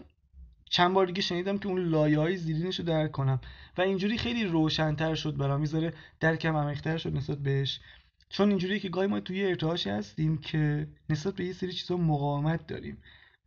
[0.70, 3.40] چند بار دیگه شنیدم که اون لایه های زیرینش رو درک کنم
[3.78, 5.60] و اینجوری خیلی روشنتر شد برام.
[5.60, 7.80] می‌ذاره درکم عمیقتر شد نسبت بهش.
[8.28, 12.66] چون اینجوریه که گاهی ما توی ارتعاشی هستیم که نسبت به یه سری چیزا مقاومت
[12.66, 12.98] داریم.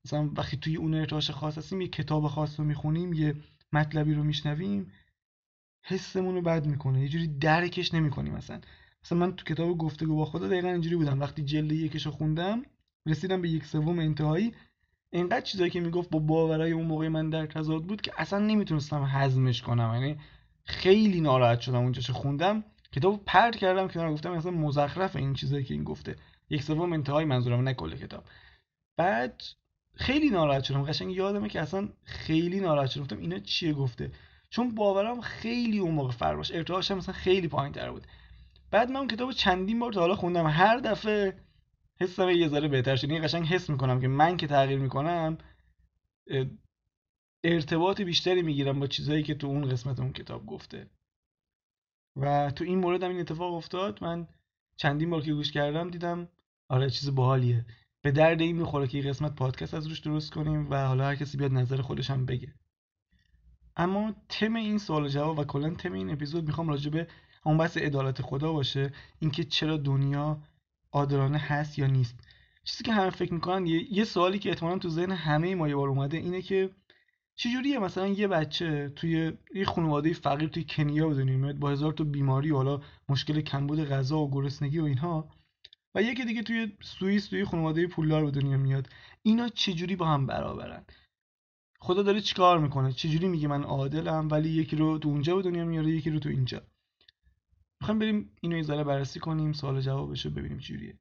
[0.05, 3.35] مثلا وقتی توی اون ارتعاش خاص هستیم یه کتاب خاص رو می‌خونیم یه
[3.75, 4.91] مطلبی رو میشنویم
[5.81, 8.61] حسمون رو بد می‌کنه یه جوری درکش نمی‌کنیم مثلا
[9.03, 11.19] مثلا من تو کتاب گفتگو با خدا دقیقا اینجوری بودم.
[11.19, 12.63] وقتی جلد یکش رو خوندم
[13.05, 14.53] رسیدم به یک سوم انتهایی
[15.11, 19.03] اینقدر چیزایی که می‌گفت با باورای اون موقع من در تضاد بود که اصلا نمی‌تونستم
[19.03, 19.91] هضمش کنم.
[19.93, 20.17] یعنی
[20.63, 22.63] خیلی ناراحت شدم اونجاش خوندم.
[22.91, 26.15] کتاب پرت کردم که گفتم اصلا مزخرف این چیزایی که این گفته.
[26.49, 28.23] یک سوم انتهای منظورم نه کل کتاب.
[28.97, 29.43] بعد
[29.95, 30.84] خیلی ناراحت شدم.
[30.84, 33.03] قشنگ یادمه که اصلا خیلی ناراحت شدم.
[33.03, 34.12] گفتم اینا چیه گفته؟
[34.49, 36.55] چون باورم خیلی اون موقع فرق داشت.
[36.55, 38.08] ارتعاشم مثلا خیلی پایین تر بود.
[38.71, 40.47] بعد من اون کتاب چندین بار تا حالا خوندم.
[40.47, 41.39] هر دفعه
[42.01, 43.10] حسم یه ذره بهتر شد.
[43.10, 45.38] این قشنگ حس می‌کنم که من که تغییر می‌کنم
[47.43, 50.89] ارتباط بیشتری می‌گیرم با چیزهایی که تو اون قسمت اون کتاب گفته.
[52.15, 54.03] و تو این مورد هم این اتفاق افتاد.
[54.03, 54.27] من
[54.77, 56.29] چندین بار که گوش کردم دیدم
[56.69, 57.65] آره چیز باحالیه.
[58.05, 61.15] به درد این می‌خوره که این قسمت پادکست از روش درست کنیم و حالا هر
[61.15, 62.53] کسی بیاد نظر خودش هم بگه.
[63.77, 67.07] اما تم این سوال جواب و کلا تم این اپیزود می‌خوام راجع به
[67.45, 70.41] اون بحث عدالت خدا باشه اینکه چرا دنیا
[70.91, 72.15] عادلانه هست یا نیست.
[72.63, 75.75] چیزی که همه فکر می‌کنن یه, یه سوالی که احتمالا تو ذهن همه ما یه
[75.75, 76.69] بار اومده اینه که
[77.35, 82.03] چجوریه مثلا یه بچه توی یه خانواده فقیر توی کنیا به دنیا با هزار تا
[82.03, 85.29] بیماری و حالا مشکل کمبود غذا و گرسنگی و اینها
[85.95, 88.89] و یکی دیگه توی سوئیس توی خانواده پولدار به دنیا میاد.
[89.23, 90.86] اینا چجوری با هم برابرن؟
[91.79, 95.65] خدا داره چیکار می‌کنه؟ چجوری میگه من عادلم ولی یکی رو تو اونجا به دنیا
[95.65, 96.62] میاره یکی رو تو اینجا؟
[97.81, 100.99] می‌خوایم بریم اینو یه ذره بررسی کنیم سوال جوابش رو ببینیم چجوریه.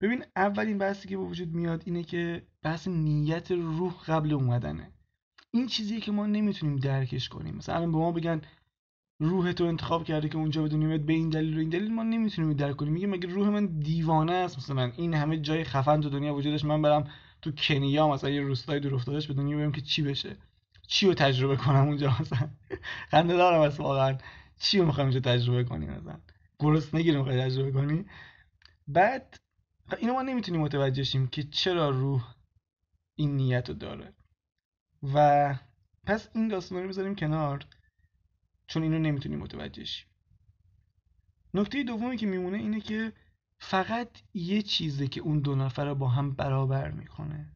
[0.00, 4.92] ببین اولین بحثی که به وجود میاد اینه که بحث نیت روح قبل اومدنه.
[5.50, 7.56] این چیزیه که ما نمی‌تونیم درکش کنیم.
[7.56, 8.40] مثلا به ما بگن
[9.20, 12.52] روح تو انتخاب کرده که اونجا بیاد به این دلیل و این دلیل ما نمی‌تونیم
[12.52, 12.92] درک کنیم.
[12.92, 16.82] میگه مگه روح من دیوانه است؟ مثلا این همه جای خفن تو دنیا وجودش من
[16.82, 17.10] برم
[17.42, 20.36] تو کنیا مثلا یه روستای دور افتادش به دنیا بیام که چی بشه.
[20.86, 22.48] چی رو تجربه کنم اونجا مثلا؟
[23.10, 24.18] خنده دارم از واقعا.
[24.58, 26.18] چی رو می‌خوام اونجا تجربه کنی مثلا؟
[26.58, 28.04] گرسنگی رو می‌خوای تجربه کنی؟
[28.88, 29.40] بعد
[29.98, 32.34] اینو ما نمی‌تونیم متوجه شیم که چرا روح
[33.16, 34.12] این نیت رو داره.
[35.14, 35.54] و
[36.06, 37.64] پس این داستان رو بذاریم کنار.
[38.70, 40.06] چون اینو نمی‌تونیم متوجه شیم
[41.54, 43.12] نکته دومی که میمونه اینه که
[43.58, 47.46] فقط یه چیزه که اون دو نفر رو با هم برابر می‌کنه.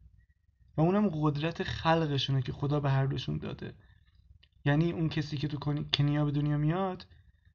[0.77, 3.75] و اونم قدرت خلقشونه که خدا به هر دوشون داده.
[4.65, 7.07] یعنی اون کسی که تو کنیا به دنیا میاد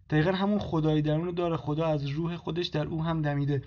[0.10, 1.58] دقیقا همون خدای درون داره.
[1.58, 3.64] خدا از روح خودش در او هم دمیده.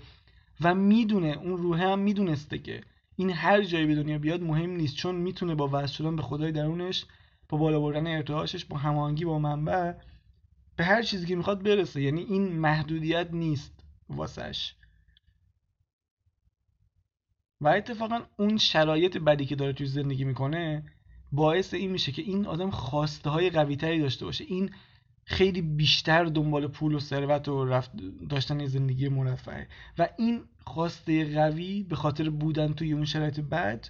[0.61, 2.81] و می‌دونه اون روح هم می‌دونسته که
[3.15, 4.95] این هر جایی به دنیا بیاد مهم نیست.
[4.95, 7.05] چون می‌تونه با وصل شدن به خدای درونش
[7.53, 9.93] با بالا بردن ارتعاشش با هماهنگی با منبع
[10.75, 12.01] به هر چیزی که می‌خواد برسه.
[12.01, 14.75] یعنی این محدودیت نیست واسش.
[17.61, 20.83] و اتفاقا اون شرایط بدی که داره توی زندگی می‌کنه
[21.31, 24.43] باعث این میشه که این آدم خواسته های قوی تری داشته باشه.
[24.43, 24.71] این
[25.25, 27.91] خیلی بیشتر دنبال پول و ثروت و رفت
[28.29, 33.87] داشتن زندگی مرفعه و این خواسته قوی به خاطر بودن توی اون شرایط بد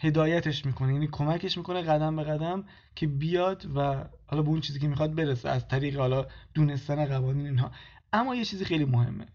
[0.00, 0.92] هدایتش می‌کنه.
[0.92, 5.14] یعنی کمکش می‌کنه قدم به قدم که بیاد و حالا به اون چیزی که می‌خواد
[5.14, 5.48] برسه.
[5.48, 7.70] از طریق حالا دونستن قوانین اینها.
[8.12, 9.26] اما یه چیزی خیلی مهمه.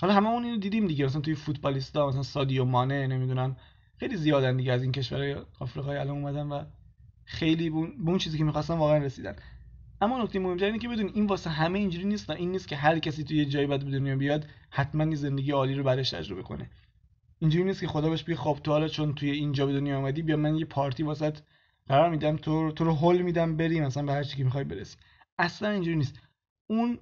[0.00, 1.04] حالا همه اون اینو دیدیم دیگه.
[1.04, 3.56] مثلا توی فوتبالیستا مثلا سادیو مانه نمی‌دونم
[3.96, 6.64] خیلی زیادن دیگه از این کشورهای آفریقایی الان اومدن و
[7.24, 9.36] خیلی به اون چیزی که می‌خواستن واقعا رسیدن.
[10.00, 12.98] اما نکته مهمتر اینه که بدون این واسه همه اینجوری نیست این نیست که هر
[12.98, 16.70] کسی توی یه جایی بعد به دنیا بیاد حتما زندگی عالی رو برش تجربه کنه.
[17.40, 20.22] اینجوری نیست که خدا بهش بگه خب تو حالا چون توی اینجا به دنیا اومدی
[20.22, 21.38] بیا من یه پارتی واسط
[21.86, 24.96] قرار میدم تو تو رو هول میدم بری مثلا به هر چی که می‌خوای برسی.
[25.38, 26.20] اصلا اینجوری نیست.
[26.66, 26.98] اون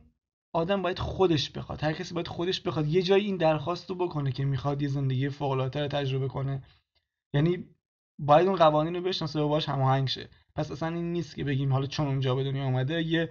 [0.53, 1.85] آدم باید خودش بخواد.
[1.85, 2.87] هر کسی باید خودش بخواد.
[2.87, 6.63] یه جایی این درخواست رو بکنه که می‌خواد یه زندگی فوق العاده تجربه کنه.
[7.35, 7.65] یعنی
[8.19, 10.29] باید اون قوانین رو بشناسه و باش هماهنگ شه.
[10.55, 13.31] پس اصلا این نیست که بگیم حالا چون اونجا به دنیا اومده یه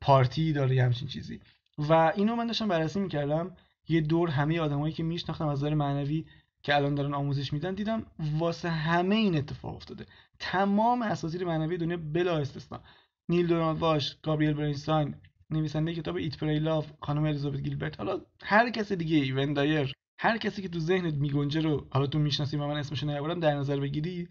[0.00, 1.40] پارتی داره یه همچین چیزی.
[1.78, 3.56] و اینو من داشتم بررسی می‌کردم.
[3.88, 6.24] یه دور همه آدمایی که میشناختم از نظر معنوی
[6.62, 8.06] که الان دارن آموزش میدن دیدم
[8.38, 10.06] واسه همه این اتفاق افتاده.
[10.38, 12.80] تمام اساطیر معنوی دنیا بلا استثنا.
[13.28, 15.14] نیل دونالد واش گابریل برینستاین
[15.50, 17.98] نویسنده کتاب ایت پری لاف خانم الیزابت گیلبرت.
[17.98, 22.18] حالا هر کس دیگه ای وندایر هر کسی که تو ذهنت میگنجه رو حالا تو
[22.18, 24.28] می‌شناسی من اسمش نیاورم در نظر بگیری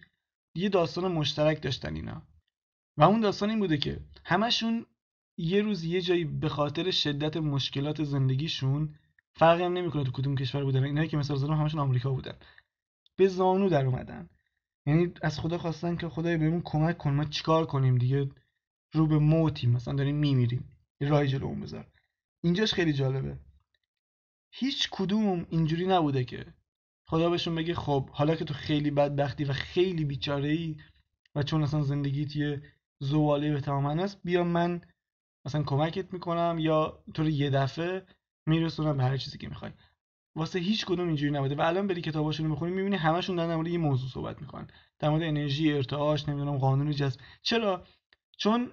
[0.55, 2.21] یه داستان مشترک داشتن اینا.
[2.97, 4.85] و اون داستان این بوده که همشون
[5.37, 8.95] یه روز یه جایی به خاطر شدت مشکلات زندگیشون
[9.35, 12.35] فرقی هم نمی‌کنه تو کدوم کشور بودن اینایی که مثلا زدم همشون آمریکا بودن.
[13.15, 14.29] به زانو در اومدن.
[14.85, 18.29] یعنی از خدا خواستن که خدای بهمون کمک کن ما چیکار کنیم دیگه؟
[18.93, 20.77] رو به موتیم مثلا داریم میمیریم.
[21.01, 21.87] رای جلو بذار.
[22.43, 23.37] اینجاش خیلی جالبه.
[24.51, 26.45] هیچ کدوم اینجوری نبوده که
[27.07, 30.77] خدا بهشون بگه خب حالا که تو خیلی بدبختی و خیلی بیچاره ای
[31.35, 32.61] و چون اصلا زندگیت یه
[32.99, 34.81] زواله به تمام است بیا من
[35.45, 38.05] مثلا کمکت می‌کنم یا تو رو یه دفعه
[38.45, 39.71] میرسونم به هر چیزی که می‌خوای.
[40.35, 41.55] واسه هیچ کدوم اینجوری نبوده.
[41.55, 44.67] و الان بری کتاباشون رو بخونی می‌بینی همشون در مورد یه موضوع صحبت می‌کنن.
[44.99, 47.19] در مورد انرژی ارتعاش نمی‌دونم قانون جذب.
[47.41, 47.85] چرا؟
[48.37, 48.71] چون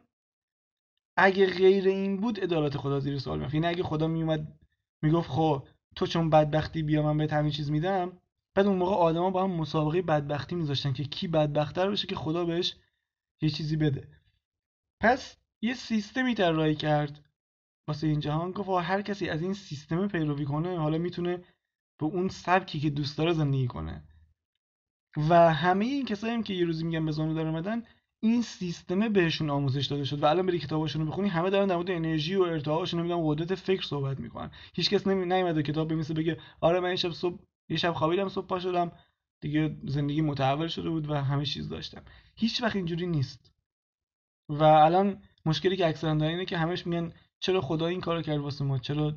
[1.17, 3.55] اگه غیر این بود عدالت خدا زیر سوال می‌رفت.
[3.55, 4.59] یعنی اگه خدا میومد
[5.03, 8.13] می‌گفت خب تو چون بدبختی بیا من بهت همین چیز میدم.
[8.55, 12.45] بعد اون موقع آدما با هم مسابقه بدبختی میذاشتن که کی بدبختتر بشه که خدا
[12.45, 12.77] بهش
[13.41, 14.09] یه چیزی بده.
[15.01, 17.25] پس یه سیستمی طراحی کرد.
[17.89, 21.37] واسه این جهان گفت هر کسی از این سیستم پیروی کنه حالا می‌تونه
[21.99, 24.03] به اون سبکی که دوست داره زندگی کنه.
[25.29, 27.83] و همه این کسایی هم که یه روزی میگن به زانو در اومدن
[28.23, 31.77] این سیستمه بهشون آموزش داده شد و الان بری کتاباشون رو بخونی همه دارن در
[31.77, 34.51] مورد انرژی و ارتعاش نمی‌دونم قدرت فکر صحبت می‌کنن.
[34.75, 38.59] هیچکس نمی نیومده کتاب بنویسه بگه آره من شب صبح یه شب خوابیدم صبح پا
[38.59, 38.93] شدم.
[39.41, 42.03] دیگه زندگی متحول شده بود و همه چیز داشتم.
[42.37, 43.53] هیچ وقت اینجوری نیست.
[44.49, 48.39] و الان مشکلی که اکثرا دارن اینه که همش میگن چرا خدا این کارو کرد
[48.39, 49.15] واسه ما؟ چرا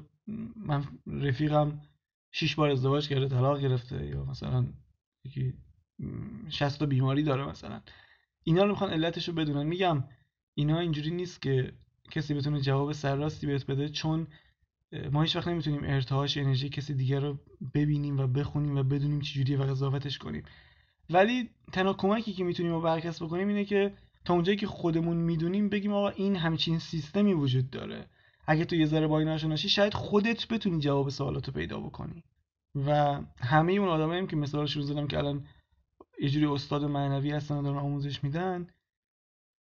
[0.55, 1.81] من رفیقم
[2.31, 4.65] شش بار ازدواج کرده طلاق گرفته؟ یا مثلا
[5.25, 5.53] یکی
[6.49, 7.81] 60 بیماری داره مثلا.
[8.43, 9.63] اینا رو می‌خوان علتش رو بدونن.
[9.63, 10.03] میگم
[10.53, 11.73] اینا اینجوری نیست که
[12.11, 14.27] کسی بتونه جواب سرراستی بهت بده چون
[15.11, 17.39] ما هیچ وقت نمی‌تونیم ارتعاش انرژی کسی دیگر رو
[17.73, 20.43] ببینیم و بخونیم و بدونیم چجوریه و قضاوتش کنیم.
[21.09, 23.93] ولی تنها کمکی که می‌تونیم رو برکس بکنیم اینه که
[24.25, 28.07] تا اونجایی که خودمون می‌دونیم بگیم آقا این همچین سیستمی وجود داره.
[28.47, 32.23] اگه تو یه ذره با این آشنا شاید خودت بتونی جواب سوالاتو پیدا بکنی.
[32.75, 35.47] و همه اون آدمایی که مثالش رو زدم که الان
[36.21, 38.67] یه جوری استاد معنوی هستن دارن آموزش میدن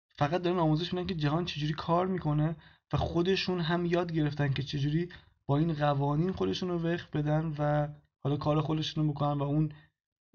[0.09, 2.55] فقط دارن آموزش میدن که جهان چجوری کار می‌کنه
[2.93, 5.09] و خودشون هم یاد گرفتن که چجوری
[5.45, 7.87] با این قوانین خودشون رو وقف بدن و
[8.23, 9.71] حالا کار خودشون رو بکنن و اون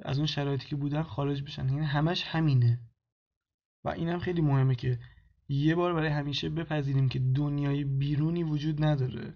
[0.02, 1.68] از اون شرایطی که بودن خارج بشن.
[1.68, 2.80] یعنی همش همینه.
[3.84, 4.98] و اینم خیلی مهمه که
[5.48, 9.34] یه بار برای همیشه بپذیریم که دنیای بیرونی وجود نداره.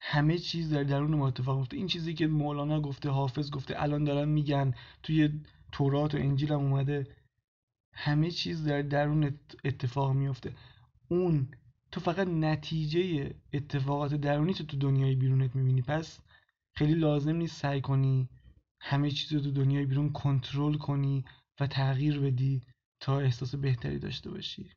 [0.00, 1.76] همه چیز در درون ما اتفاق میفته.
[1.76, 5.40] این چیزی که مولانا گفته حافظ گفته الان دارن میگن توی
[5.72, 7.06] تورات و انجیل هم اومده.
[7.92, 10.54] همه چیز در درون اتفاق میفته.
[11.08, 11.48] اون
[11.92, 15.82] تو فقط نتیجه اتفاقات درونی تو تو دنیای بیرونت می‌بینی.
[15.82, 16.20] پس
[16.74, 18.28] خیلی لازم نیست سعی کنی
[18.80, 21.24] همه چیز رو تو دنیای بیرون کنترل کنی
[21.60, 22.62] و تغییر بدی
[23.00, 24.70] تا احساس بهتری داشته باشی.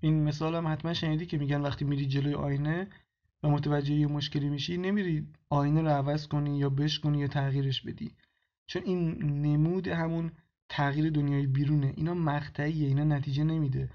[0.00, 2.88] این مثال هم حتما شنیدی که میگن وقتی میری جلوی آینه
[3.42, 8.12] و متوجه یه مشکلی میشی نمیری آینه رو عوض کنی یا بشکنی یا تغییرش بدی.
[8.66, 10.32] چون این نمود همون
[10.68, 11.92] تغییر دنیای بیرونه.
[11.96, 13.90] اینا مقطعیه اینا نتیجه نمیده.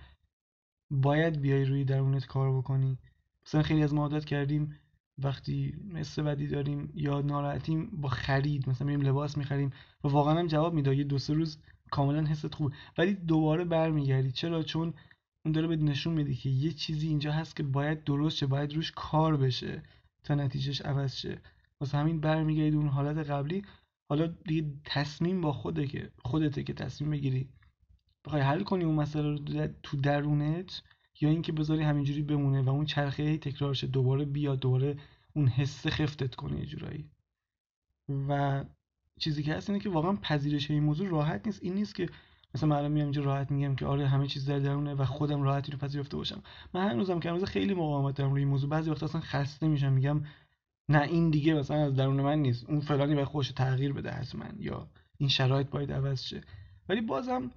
[0.92, 2.98] باید بیای روی درونت کار بکنی.
[3.46, 4.76] مثلا خیلی از ما عادت کردیم
[5.18, 9.70] وقتی مثل بدی داریم یا ناراحتیم با خرید مثلا میریم لباس می‌خریم
[10.04, 10.96] و واقعا هم جواب میده.
[10.96, 11.58] یه دو سه روز
[11.92, 12.76] کاملا حست خوبه.
[12.98, 14.32] ولی دوباره برمیگردی.
[14.32, 14.94] چرا؟ چون
[15.46, 18.74] اون داره بهت نشون میده که یه چیزی اینجا هست که باید درست شه باید
[18.74, 19.84] روش کار بشه
[20.24, 21.42] تا نتیجهش عوض شه.
[21.82, 23.64] واسه همین برمیگردی اون حالت قبلی.
[24.10, 27.50] حالا دیگه تصمیم با خوده که خودته که تصمیم بگیری
[28.26, 30.82] بخوای حل کنی اون مسئله رو تو درونت
[31.22, 34.98] یا اینکه بذاری همینجوری بمونه و اون چرخه هی تکرار شه دوباره بیاد دوباره
[35.34, 37.10] اون حس خفتت کنه یه جورایی.
[38.30, 38.64] و
[39.20, 41.64] چیزی که هست اینه که واقعا پذیرش این موضوع راحت نیست.
[41.64, 42.10] این نیست که
[42.56, 45.72] مثلا من میام اینجا راحت میگم که آره همه چیز در درونه و خودم راحتی
[45.72, 46.44] رو پذیرفته باشم.
[46.74, 49.94] من هنوزم که هنوز خیلی مقاومت دارم روی این موضوع بعضی وقتا اصلا خسته میشم
[49.94, 50.22] میگم
[50.90, 52.70] نه این دیگه مثلا از درون من نیست.
[52.70, 54.88] اون فلانی باید خودش تغییر بده حتما یا
[55.18, 56.42] این شرایط باید عوض شه.
[56.90, 57.52] ولی بازم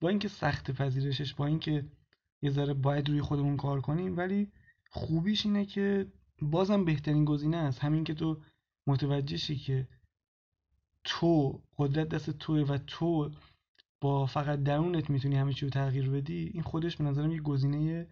[0.00, 1.84] با اینکه سخت پذیرشش با اینکه
[2.42, 4.52] یه ذره باید روی خودمون کار کنیم ولی
[4.90, 6.06] خوبیش اینه که
[6.42, 7.80] بازم بهترین گزینه است.
[7.80, 8.40] همین که تو
[8.86, 9.88] متوجه شی که
[11.04, 13.30] تو قدرت دست توه و تو
[14.00, 18.06] با فقط درونت می‌تونی همه چی رو تغییر بدی این خودش به نظرم یه گزینه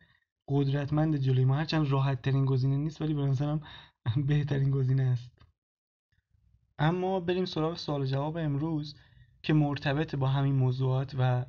[0.49, 1.55] قدرتمند جلوی ما.
[1.57, 3.61] هرچند راحت ترین گزینه نیست ولی به نظرم
[4.27, 5.33] بهترین گزینه است.
[6.79, 8.97] اما بریم سراغ سوال جواب امروز
[9.43, 11.47] که مرتبط با همین موضوعات و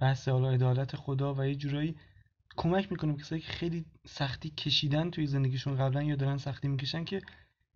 [0.00, 1.96] بحث حالا عدالت خدا و یه جورایی
[2.56, 7.22] کمک می‌کنه کسایی که خیلی سختی کشیدن توی زندگیشون قبلا یا دارن سختی می‌کشن که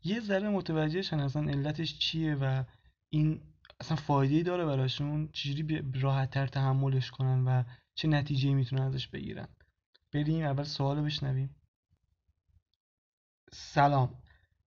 [0.04, 2.64] یه ذره متوجهشن اصلا علتش چیه و
[3.10, 3.40] این
[3.80, 9.48] اصلا فایده داره براشون چجوری راحت تر تحملش کنن و چه نتیجه می‌تونن ازش بگیرن.
[10.12, 11.56] بریم اول سوال بشنویم.
[13.52, 14.22] سلام.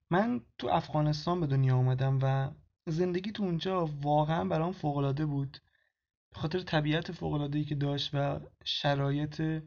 [0.09, 2.51] من تو افغانستان به دنیا اومدم و
[2.87, 5.57] زندگی تو اونجا واقعا برام فوقالعاده بود.
[6.33, 9.63] به خاطر طبیعت فوقالعاده‌ای که داشت و شرایط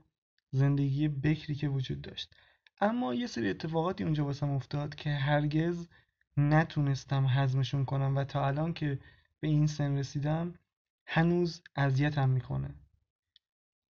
[0.51, 2.35] زندگی بکری که وجود داشت.
[2.81, 5.89] اما یه سری اتفاقاتی اونجا واسم افتاد که هرگز
[6.37, 8.99] نتونستم هضمشون کنم و تا الان که
[9.41, 10.55] به این سن رسیدم
[11.07, 12.75] هنوز اذیتم می‌کنه.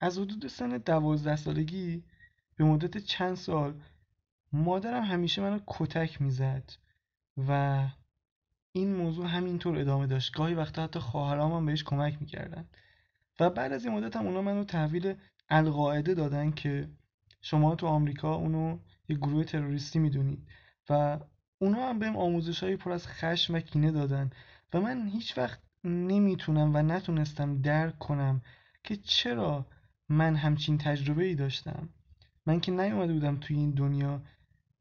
[0.00, 2.04] از حدود سن دوازده سالگی
[2.56, 3.80] به مدت چند سال
[4.52, 6.70] مادرم همیشه منو کتک می‌زد
[7.48, 7.88] و
[8.72, 10.36] این موضوع همینطور ادامه داشت.
[10.36, 12.68] گاهی وقتا حتی خواهرام هم بهش کمک می‌کردن.
[13.40, 15.14] و بعد از این مدت هم اونا منو تحویل
[15.48, 16.88] القاعده دادن که
[17.40, 20.46] شما تو آمریکا اونو یه گروه تروریستی می‌دونید.
[20.88, 21.18] و
[21.58, 24.30] اونا هم بهم آموزش های پر از خشم و کینه دادن.
[24.72, 28.42] و من هیچ وقت نمی‌تونم و نتونستم درک کنم
[28.84, 29.66] که چرا
[30.08, 31.88] من همچین تجربه ای داشتم.
[32.46, 34.22] من که نیومده بودم توی این دنیا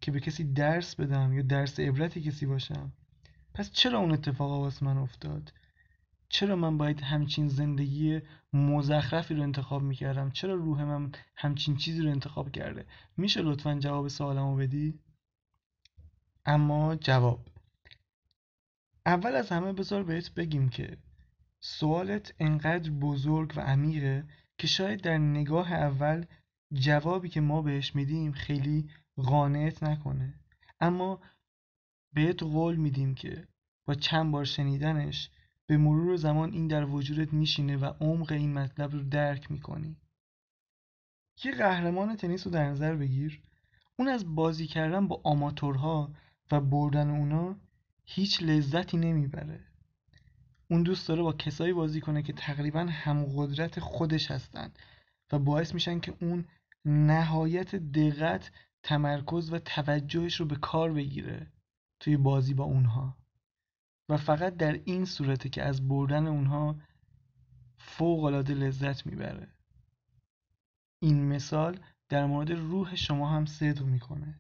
[0.01, 2.93] که به کسی درس بدم یا درس عبرت کسی باشم.
[3.53, 5.53] پس چرا اون اتفاق واسه من افتاد؟
[6.29, 8.21] چرا من باید همچین زندگی
[8.53, 12.85] مزخرفی رو انتخاب می‌کردم؟ چرا روح من همچین چیزی رو انتخاب کرده؟
[13.17, 14.99] میشه لطفا جواب سوالمو بدی؟
[16.45, 17.48] اما جواب.
[19.09, 20.97] اول از همه بذار بهت بگیم که
[21.59, 26.25] سوالت انقدر بزرگ و عمیقه که شاید در نگاه اول
[26.73, 30.33] جوابی که ما بهش میدیم خیلی قانعت نکنه.
[30.79, 31.21] اما
[32.13, 33.47] بهت قول میدیم که
[33.85, 35.31] با چند بار شنیدنش
[35.65, 39.97] به مرور زمان این در وجودت میشینه و عمق این مطلب رو درک می‌کنی.
[41.43, 43.41] یه قهرمان تنیس رو در نظر بگیر.
[43.99, 46.13] اون از بازی کردن با آماتورها
[46.51, 47.55] و بردن اونا
[48.11, 49.59] هیچ لذتی نمی‌بره.
[50.67, 54.71] اون دوست داره با کسایی بازی کنه که تقریبا هم قدرت خودش هستن
[55.31, 56.45] و باعث میشن که اون
[56.85, 58.51] نهایت دقت
[58.83, 61.51] تمرکز و توجهش رو به کار بگیره
[61.99, 63.17] توی بازی با اونها.
[64.09, 66.75] و فقط در این صورته که از بردن اونها
[67.77, 69.47] فوق العاده لذت می‌بره.
[70.99, 74.39] این مثال در مورد روح شما هم صدق می‌کنه.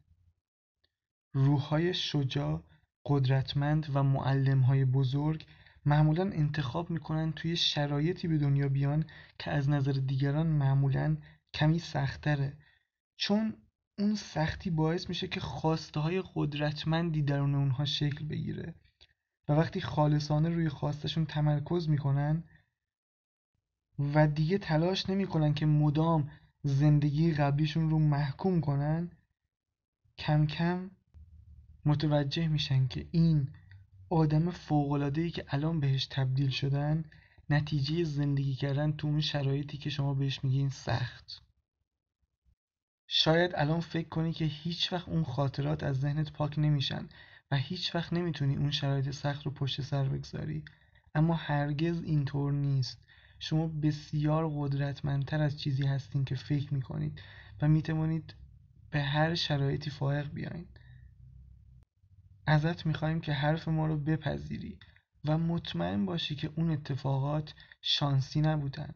[1.33, 2.63] روحهای شجاع
[3.09, 5.45] قدرتمند و معلمهای بزرگ
[5.85, 9.05] معمولا انتخاب می‌کنن توی شرایطی به دنیا بیان
[9.39, 11.17] که از نظر دیگران معمولا
[11.53, 12.57] کمی سختره
[13.17, 13.53] چون
[13.99, 18.73] اون سختی باعث میشه که خواسته های قدرتمندی درون اونها شکل بگیره.
[19.49, 22.43] و وقتی خالصانه روی خواستشون تمرکز می‌کنن
[24.13, 26.29] و دیگه تلاش نمی‌کنن که مدام
[26.63, 29.11] زندگی قبلیشون رو محکوم کنن
[30.17, 30.91] کم کم
[31.89, 33.49] متوجه میشن که این
[34.09, 37.03] آدم فوقلادهی که الان بهش تبدیل شدن
[37.49, 41.41] نتیجه زندگی کردن تو اون شرایطی که شما بهش میگین سخت.
[43.07, 47.09] شاید الان فکر کنی که هیچ وقت اون خاطرات از ذهنت پاک نمیشن
[47.51, 50.63] و هیچ وقت نمی‌تونی اون شرایط سخت رو پشت سر بگذاری.
[51.15, 52.99] اما هرگز اینطور نیست.
[53.39, 57.21] شما بسیار قدرتمندتر از چیزی هستین که فکر می‌کنید
[57.61, 58.33] و می‌توانید
[58.91, 60.65] به هر شرایطی فائق بیاین.
[62.49, 64.79] ازت می‌خوایم که حرف ما رو بپذیری
[65.25, 68.93] و مطمئن باشی که اون اتفاقات شانسی نبودن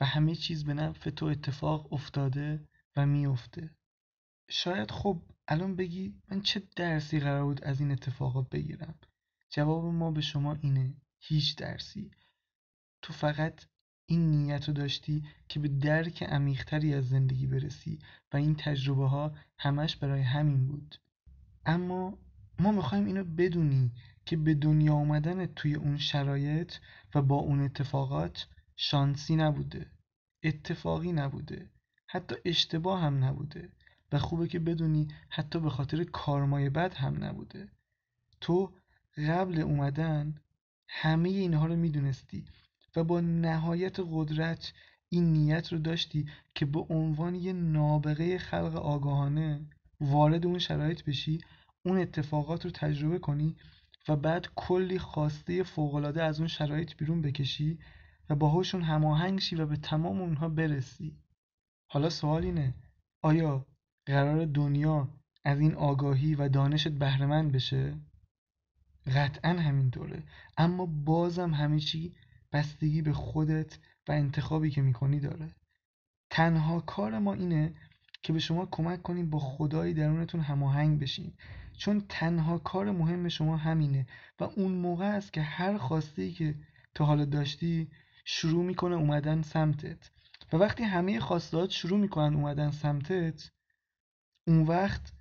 [0.00, 3.70] و همه چیز به نفع تو اتفاق افتاده و میفته
[4.50, 8.94] شاید خب الان بگی من چه درسی قرار بود از این اتفاقات بگیرم؟
[9.50, 12.10] جواب ما به شما اینه هیچ درسی.
[13.02, 13.64] تو فقط
[14.06, 17.98] این نیت رو داشتی که به درک عمیقتری از زندگی برسی
[18.32, 20.96] و این تجربه ها همش برای همین بود.
[21.66, 22.18] اما
[22.58, 23.92] ما می‌خوایم اینو بدونی
[24.26, 26.72] که به دنیا آمدن توی اون شرایط
[27.14, 29.86] و با اون اتفاقات شانسی نبوده
[30.42, 31.70] اتفاقی نبوده
[32.06, 33.68] حتی اشتباه هم نبوده
[34.12, 37.68] و خوبه که بدونی حتی به خاطر کارمای بد هم نبوده.
[38.40, 38.72] تو
[39.28, 40.34] قبل اومدن
[40.88, 42.44] همه اینها رو می‌دونستی
[42.96, 44.72] و با نهایت قدرت
[45.08, 49.66] این نیت رو داشتی که به عنوان یه نابغه خلق آگاهانه
[50.00, 51.40] وارد اون شرایط بشی
[51.86, 53.56] اون اتفاقات رو تجربه کنی
[54.08, 57.78] و بعد کلی خواسته فوقالعاده از اون شرایط بیرون بکشی
[58.30, 61.16] و باهاشون هماهنگ شی و به تمام اونها برسی.
[61.90, 62.74] حالا سوال اینه
[63.22, 63.66] آیا
[64.06, 65.08] قرار دنیا
[65.44, 67.94] از این آگاهی و دانشت بهرهمند بشه؟
[69.06, 70.22] قطعا همینطوره
[70.56, 72.14] اما بازم همه چی
[72.52, 75.54] بستگی به خودت و انتخابی که می‌کنی داره.
[76.30, 77.74] تنها کار ما اینه
[78.22, 81.32] که به شما کمک کنیم با خدای درونتون هماهنگ بشین.
[81.76, 84.06] چون تنها کار مهم شما همینه
[84.40, 86.54] و اون موقع است که هر خواسته ای که
[86.94, 87.88] تا حالا داشتی
[88.24, 90.10] شروع می‌کنه اومدن سمتت.
[90.52, 93.50] و وقتی همه خواستهات شروع می‌کنن اومدن سمتت
[94.46, 95.12] اون وقت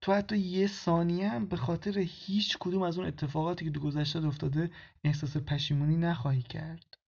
[0.00, 4.26] تو حتی یه ثانیه هم به خاطر هیچ کدوم از اون اتفاقاتی که دو گذشته
[4.26, 4.70] افتاده
[5.04, 6.98] احساس پشیمونی نخواهی کرد.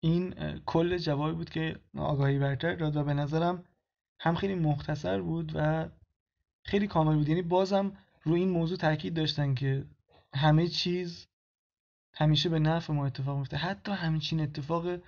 [0.00, 0.34] این
[0.66, 2.74] کل جوابی بود که آگاهی برتر.
[2.74, 3.64] داد و به نظرم
[4.20, 5.88] هم خیلی مختصر بود و
[6.68, 7.28] خیلی کامل بود.
[7.28, 9.84] یعنی بازم روی این موضوع تاکید داشتن که
[10.34, 11.26] همه چیز
[12.14, 13.56] همیشه به نفع ما اتفاق میفته.
[13.56, 14.98] حتی همچین اتفاق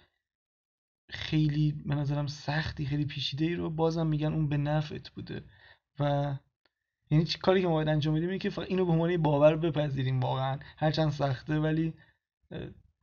[1.10, 5.44] خیلی به نظرم سختی خیلی پیچیده ای رو بازم میگن اون به نفعت بوده.
[5.98, 6.34] و
[7.10, 9.56] یعنی چی کاری که ما باید انجام بدیم اینه که فقط اینو به عنوان باور
[9.56, 10.58] بپذیریم واقعا.
[10.76, 11.94] هرچند سخته ولی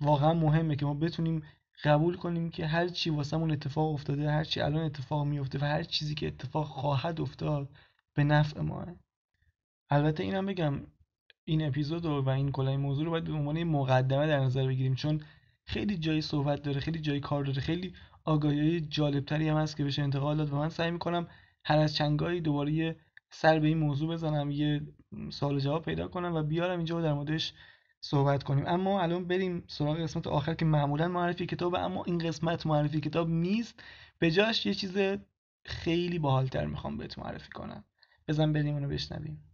[0.01, 1.43] واقعا مهمه که ما بتونیم
[1.83, 5.83] قبول کنیم که هر چی واسمون اتفاق افتاده هر چی الان اتفاق میفته و هر
[5.83, 7.69] چیزی که اتفاق خواهد افتاد
[8.17, 8.87] به نفع ماه
[9.89, 10.81] البته اینم بگم
[11.45, 14.95] این اپیزود رو و این کلای موضوع رو باید به عنوان مقدمه در نظر بگیریم
[14.95, 15.21] چون
[15.65, 17.93] خیلی جای صحبت داره خیلی جای کار داره خیلی
[18.25, 21.27] آگاهی جالبتری هم هست که بشه انتقال داد و من سعی می‌کنم
[21.65, 22.95] هر از چنگایی دوباره
[23.29, 24.81] سر به این موضوع بزنم یه
[25.29, 27.53] سوال جواب پیدا کنم و بیارم اینجا در موردش
[28.01, 28.63] صحبت کنیم.
[28.67, 33.29] اما الان بریم سراغ قسمت آخر که معمولا معرفی کتاب اما این قسمت معرفی کتاب
[33.29, 33.83] نیست.
[34.19, 34.97] به جاش یه چیز
[35.65, 37.83] خیلی باحالتر می‌خوام بهت معرفی کنم.
[38.27, 39.46] بزن بریم اونو بشنویم.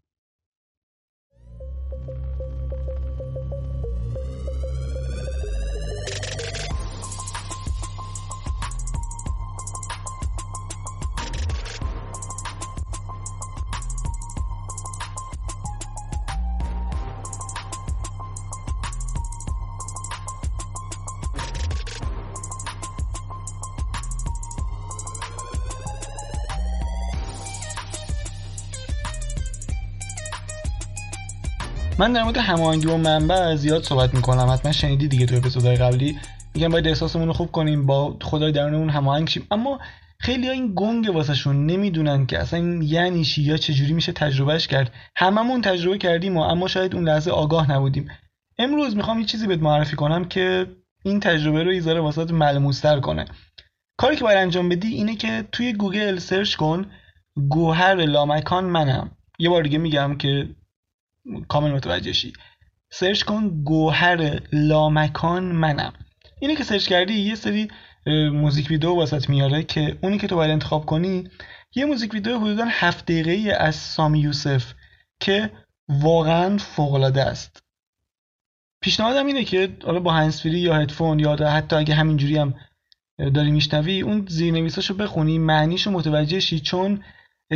[32.04, 34.50] من در مورد هماهنگی و منبع زیاد صحبت می‌کنم.
[34.50, 36.20] حتما شنیدی دیگه تو اپیزودهای قبلی.
[36.56, 39.48] میگم باید احساسمون رو خوب کنیم با خدای درونمون هماهنگ شیم.
[39.52, 39.80] اما
[40.20, 44.92] خیلی ها این گنگ واسهشون نمی‌دونن که اصلا یعنی چی یا چجوری میشه تجربهش کرد.
[45.16, 48.08] هممون تجربه کردیم و اما شاید اون لحظه آگاه نبودیم.
[48.58, 50.68] امروز می‌خوام یه چیزی بهت معرفی کنم که
[51.04, 53.26] این تجربه رو یه ذره واسات ملموستر کنه.
[53.98, 56.86] کاری که باید انجام بدی اینه که توی گوگل search کن
[57.50, 59.12] گوهر لامکان منم.
[59.40, 60.48] یه بار دیگه میگم که
[61.48, 62.34] کامل متوجه شی.
[62.92, 65.94] search کن گوهر لامکان منم.
[66.42, 67.68] اینه که search کردی یه سری
[68.34, 71.30] موزیک ویدیو واسط میاره که اونی که تو باید انتخاب کنی
[71.76, 74.74] یه موزیک ویدیو حدودا هفت دقیقه از سامی یوسف
[75.20, 75.50] که
[75.90, 77.64] واقعا فوقالعاده است.
[78.82, 82.54] پیشنهادم اینه که حالا با هنسفری یا هدفون یا حتی اگه همینجوری هم
[83.18, 87.04] داری میشنوی اون زیرنویساشو بخونی معنیشو متوجه شی چون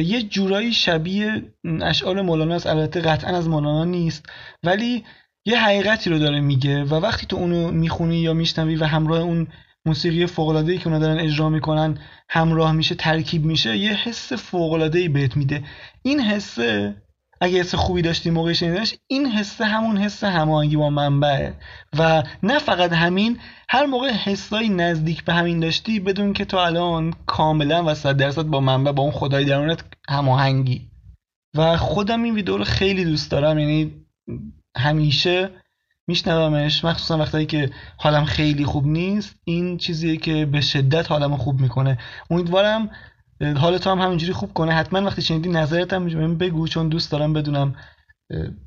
[0.01, 1.43] یه جورایی شبیه
[1.81, 2.67] اشعار مولانا است.
[2.67, 4.25] البته قطعا از مولانا نیست.
[4.63, 5.03] ولی
[5.45, 9.47] یه حقیقتی رو داره میگه و وقتی تو اونو می‌خونی یا میشنوی و همراه اون
[9.85, 15.07] موسیقی فوق که اونا دارن اجرا می‌کنن همراه میشه ترکیب میشه یه حس فوق ای
[15.07, 15.63] بهت میده.
[16.03, 16.95] این حسه
[17.41, 21.53] اگه حس خوبی داشتی موقع شنیدنش این حسه همون حس هماهنگی با منبعه.
[21.97, 27.13] و نه فقط همین هر موقع حسایی نزدیک به همین داشتی بدون که تو الان
[27.25, 30.89] کاملا و صد درصد با منبع با اون خدای درونت هماهنگی.
[31.55, 33.91] و خودم این ویدیو رو خیلی دوست دارم یعنی
[34.77, 35.49] همیشه
[36.07, 36.85] میشنومش.
[36.85, 41.97] مخصوصا وقتی که حالم خیلی خوب نیست این چیزیه که به شدت حالمو خوب می‌کنه.
[42.29, 42.89] امیدوارم
[43.57, 44.73] حال تو هم همینجوری خوب کنه.
[44.73, 47.75] حتما وقتی شنیدی نظرت هم بگو چون دوست دارم بدونم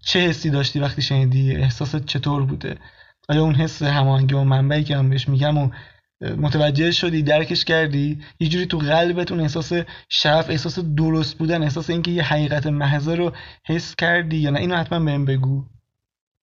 [0.02, 2.78] چه حسی داشتی وقتی شنیدی احساست چطور بوده.
[3.28, 5.70] آیا اون حس هماهنگی و منبعی که من بهش میگم و
[6.36, 9.72] متوجه شدی درکش کردی؟ یه جوری تو قلبت اون احساس
[10.08, 13.32] شرف احساس درست بودن احساس اینکه یه حقیقت محض رو
[13.66, 15.64] حس کردی یا نه؟ اینو حتما بهم بگو.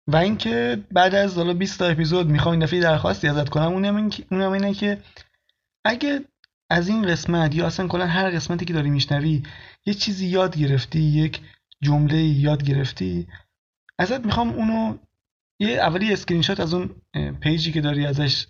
[0.07, 4.09] و اینکه بعد از حالا 20 تا اپیزود می‌خوام این دفعه درخواستی ازت کنم اونم,
[4.32, 4.97] اونم اینه که
[5.86, 6.25] اگه
[6.70, 9.43] از این قسمت یا اصلا کلا هر قسمتی که داری میشنوی
[9.86, 11.41] یه چیزی یاد گرفتی یک
[11.82, 13.28] جمله یاد گرفتی؟
[13.99, 14.97] ازت می‌خوام اونو
[15.59, 16.89] یه اولی اسکرین شات از اون
[17.39, 18.47] page ی که داری ازش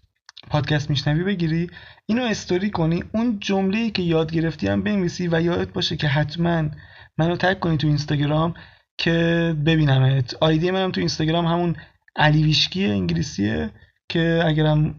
[0.50, 1.70] پادکست میشنوی بگیری
[2.06, 6.70] اینو استوری کنی اون جمله که یاد گرفتی هم بنویسی و یادت باشه که حتما
[7.18, 8.54] منو tag کنی تو اینستاگرام
[8.98, 10.34] که ببینمت.
[10.42, 11.76] ID منم تو اینستاگرام همون
[12.16, 13.72] علی ویشکی انگلیسیه
[14.10, 14.96] که اگرم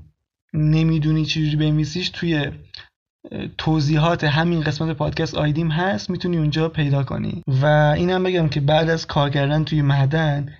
[0.54, 2.50] نمی‌دونی چجوری بنویسیش توی
[3.58, 7.42] توضیحات همین قسمت پادکست آیدیم هست می‌تونی اونجا پیدا کنی.
[7.46, 10.54] و اینم بگم که بعد از کار کردن توی معدن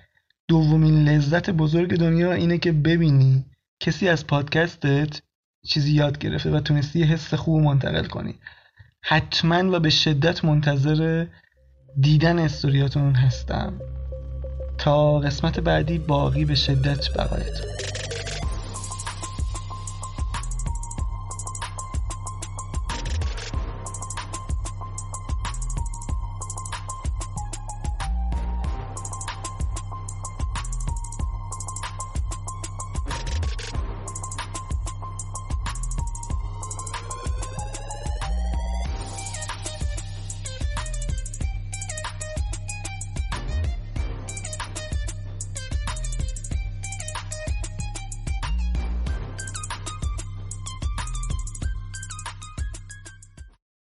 [0.47, 3.45] دومین لذت بزرگ دنیا اینه که ببینی
[3.79, 5.21] کسی از پادکستت
[5.65, 8.35] چیزی یاد گرفته و تونستی حس خوب منتقل کنی.
[9.03, 11.25] حتما و به شدت منتظر
[11.99, 13.73] دیدن استوریاتون هستم.
[14.77, 17.98] تا قسمت بعدی باقی به شدت بقایتون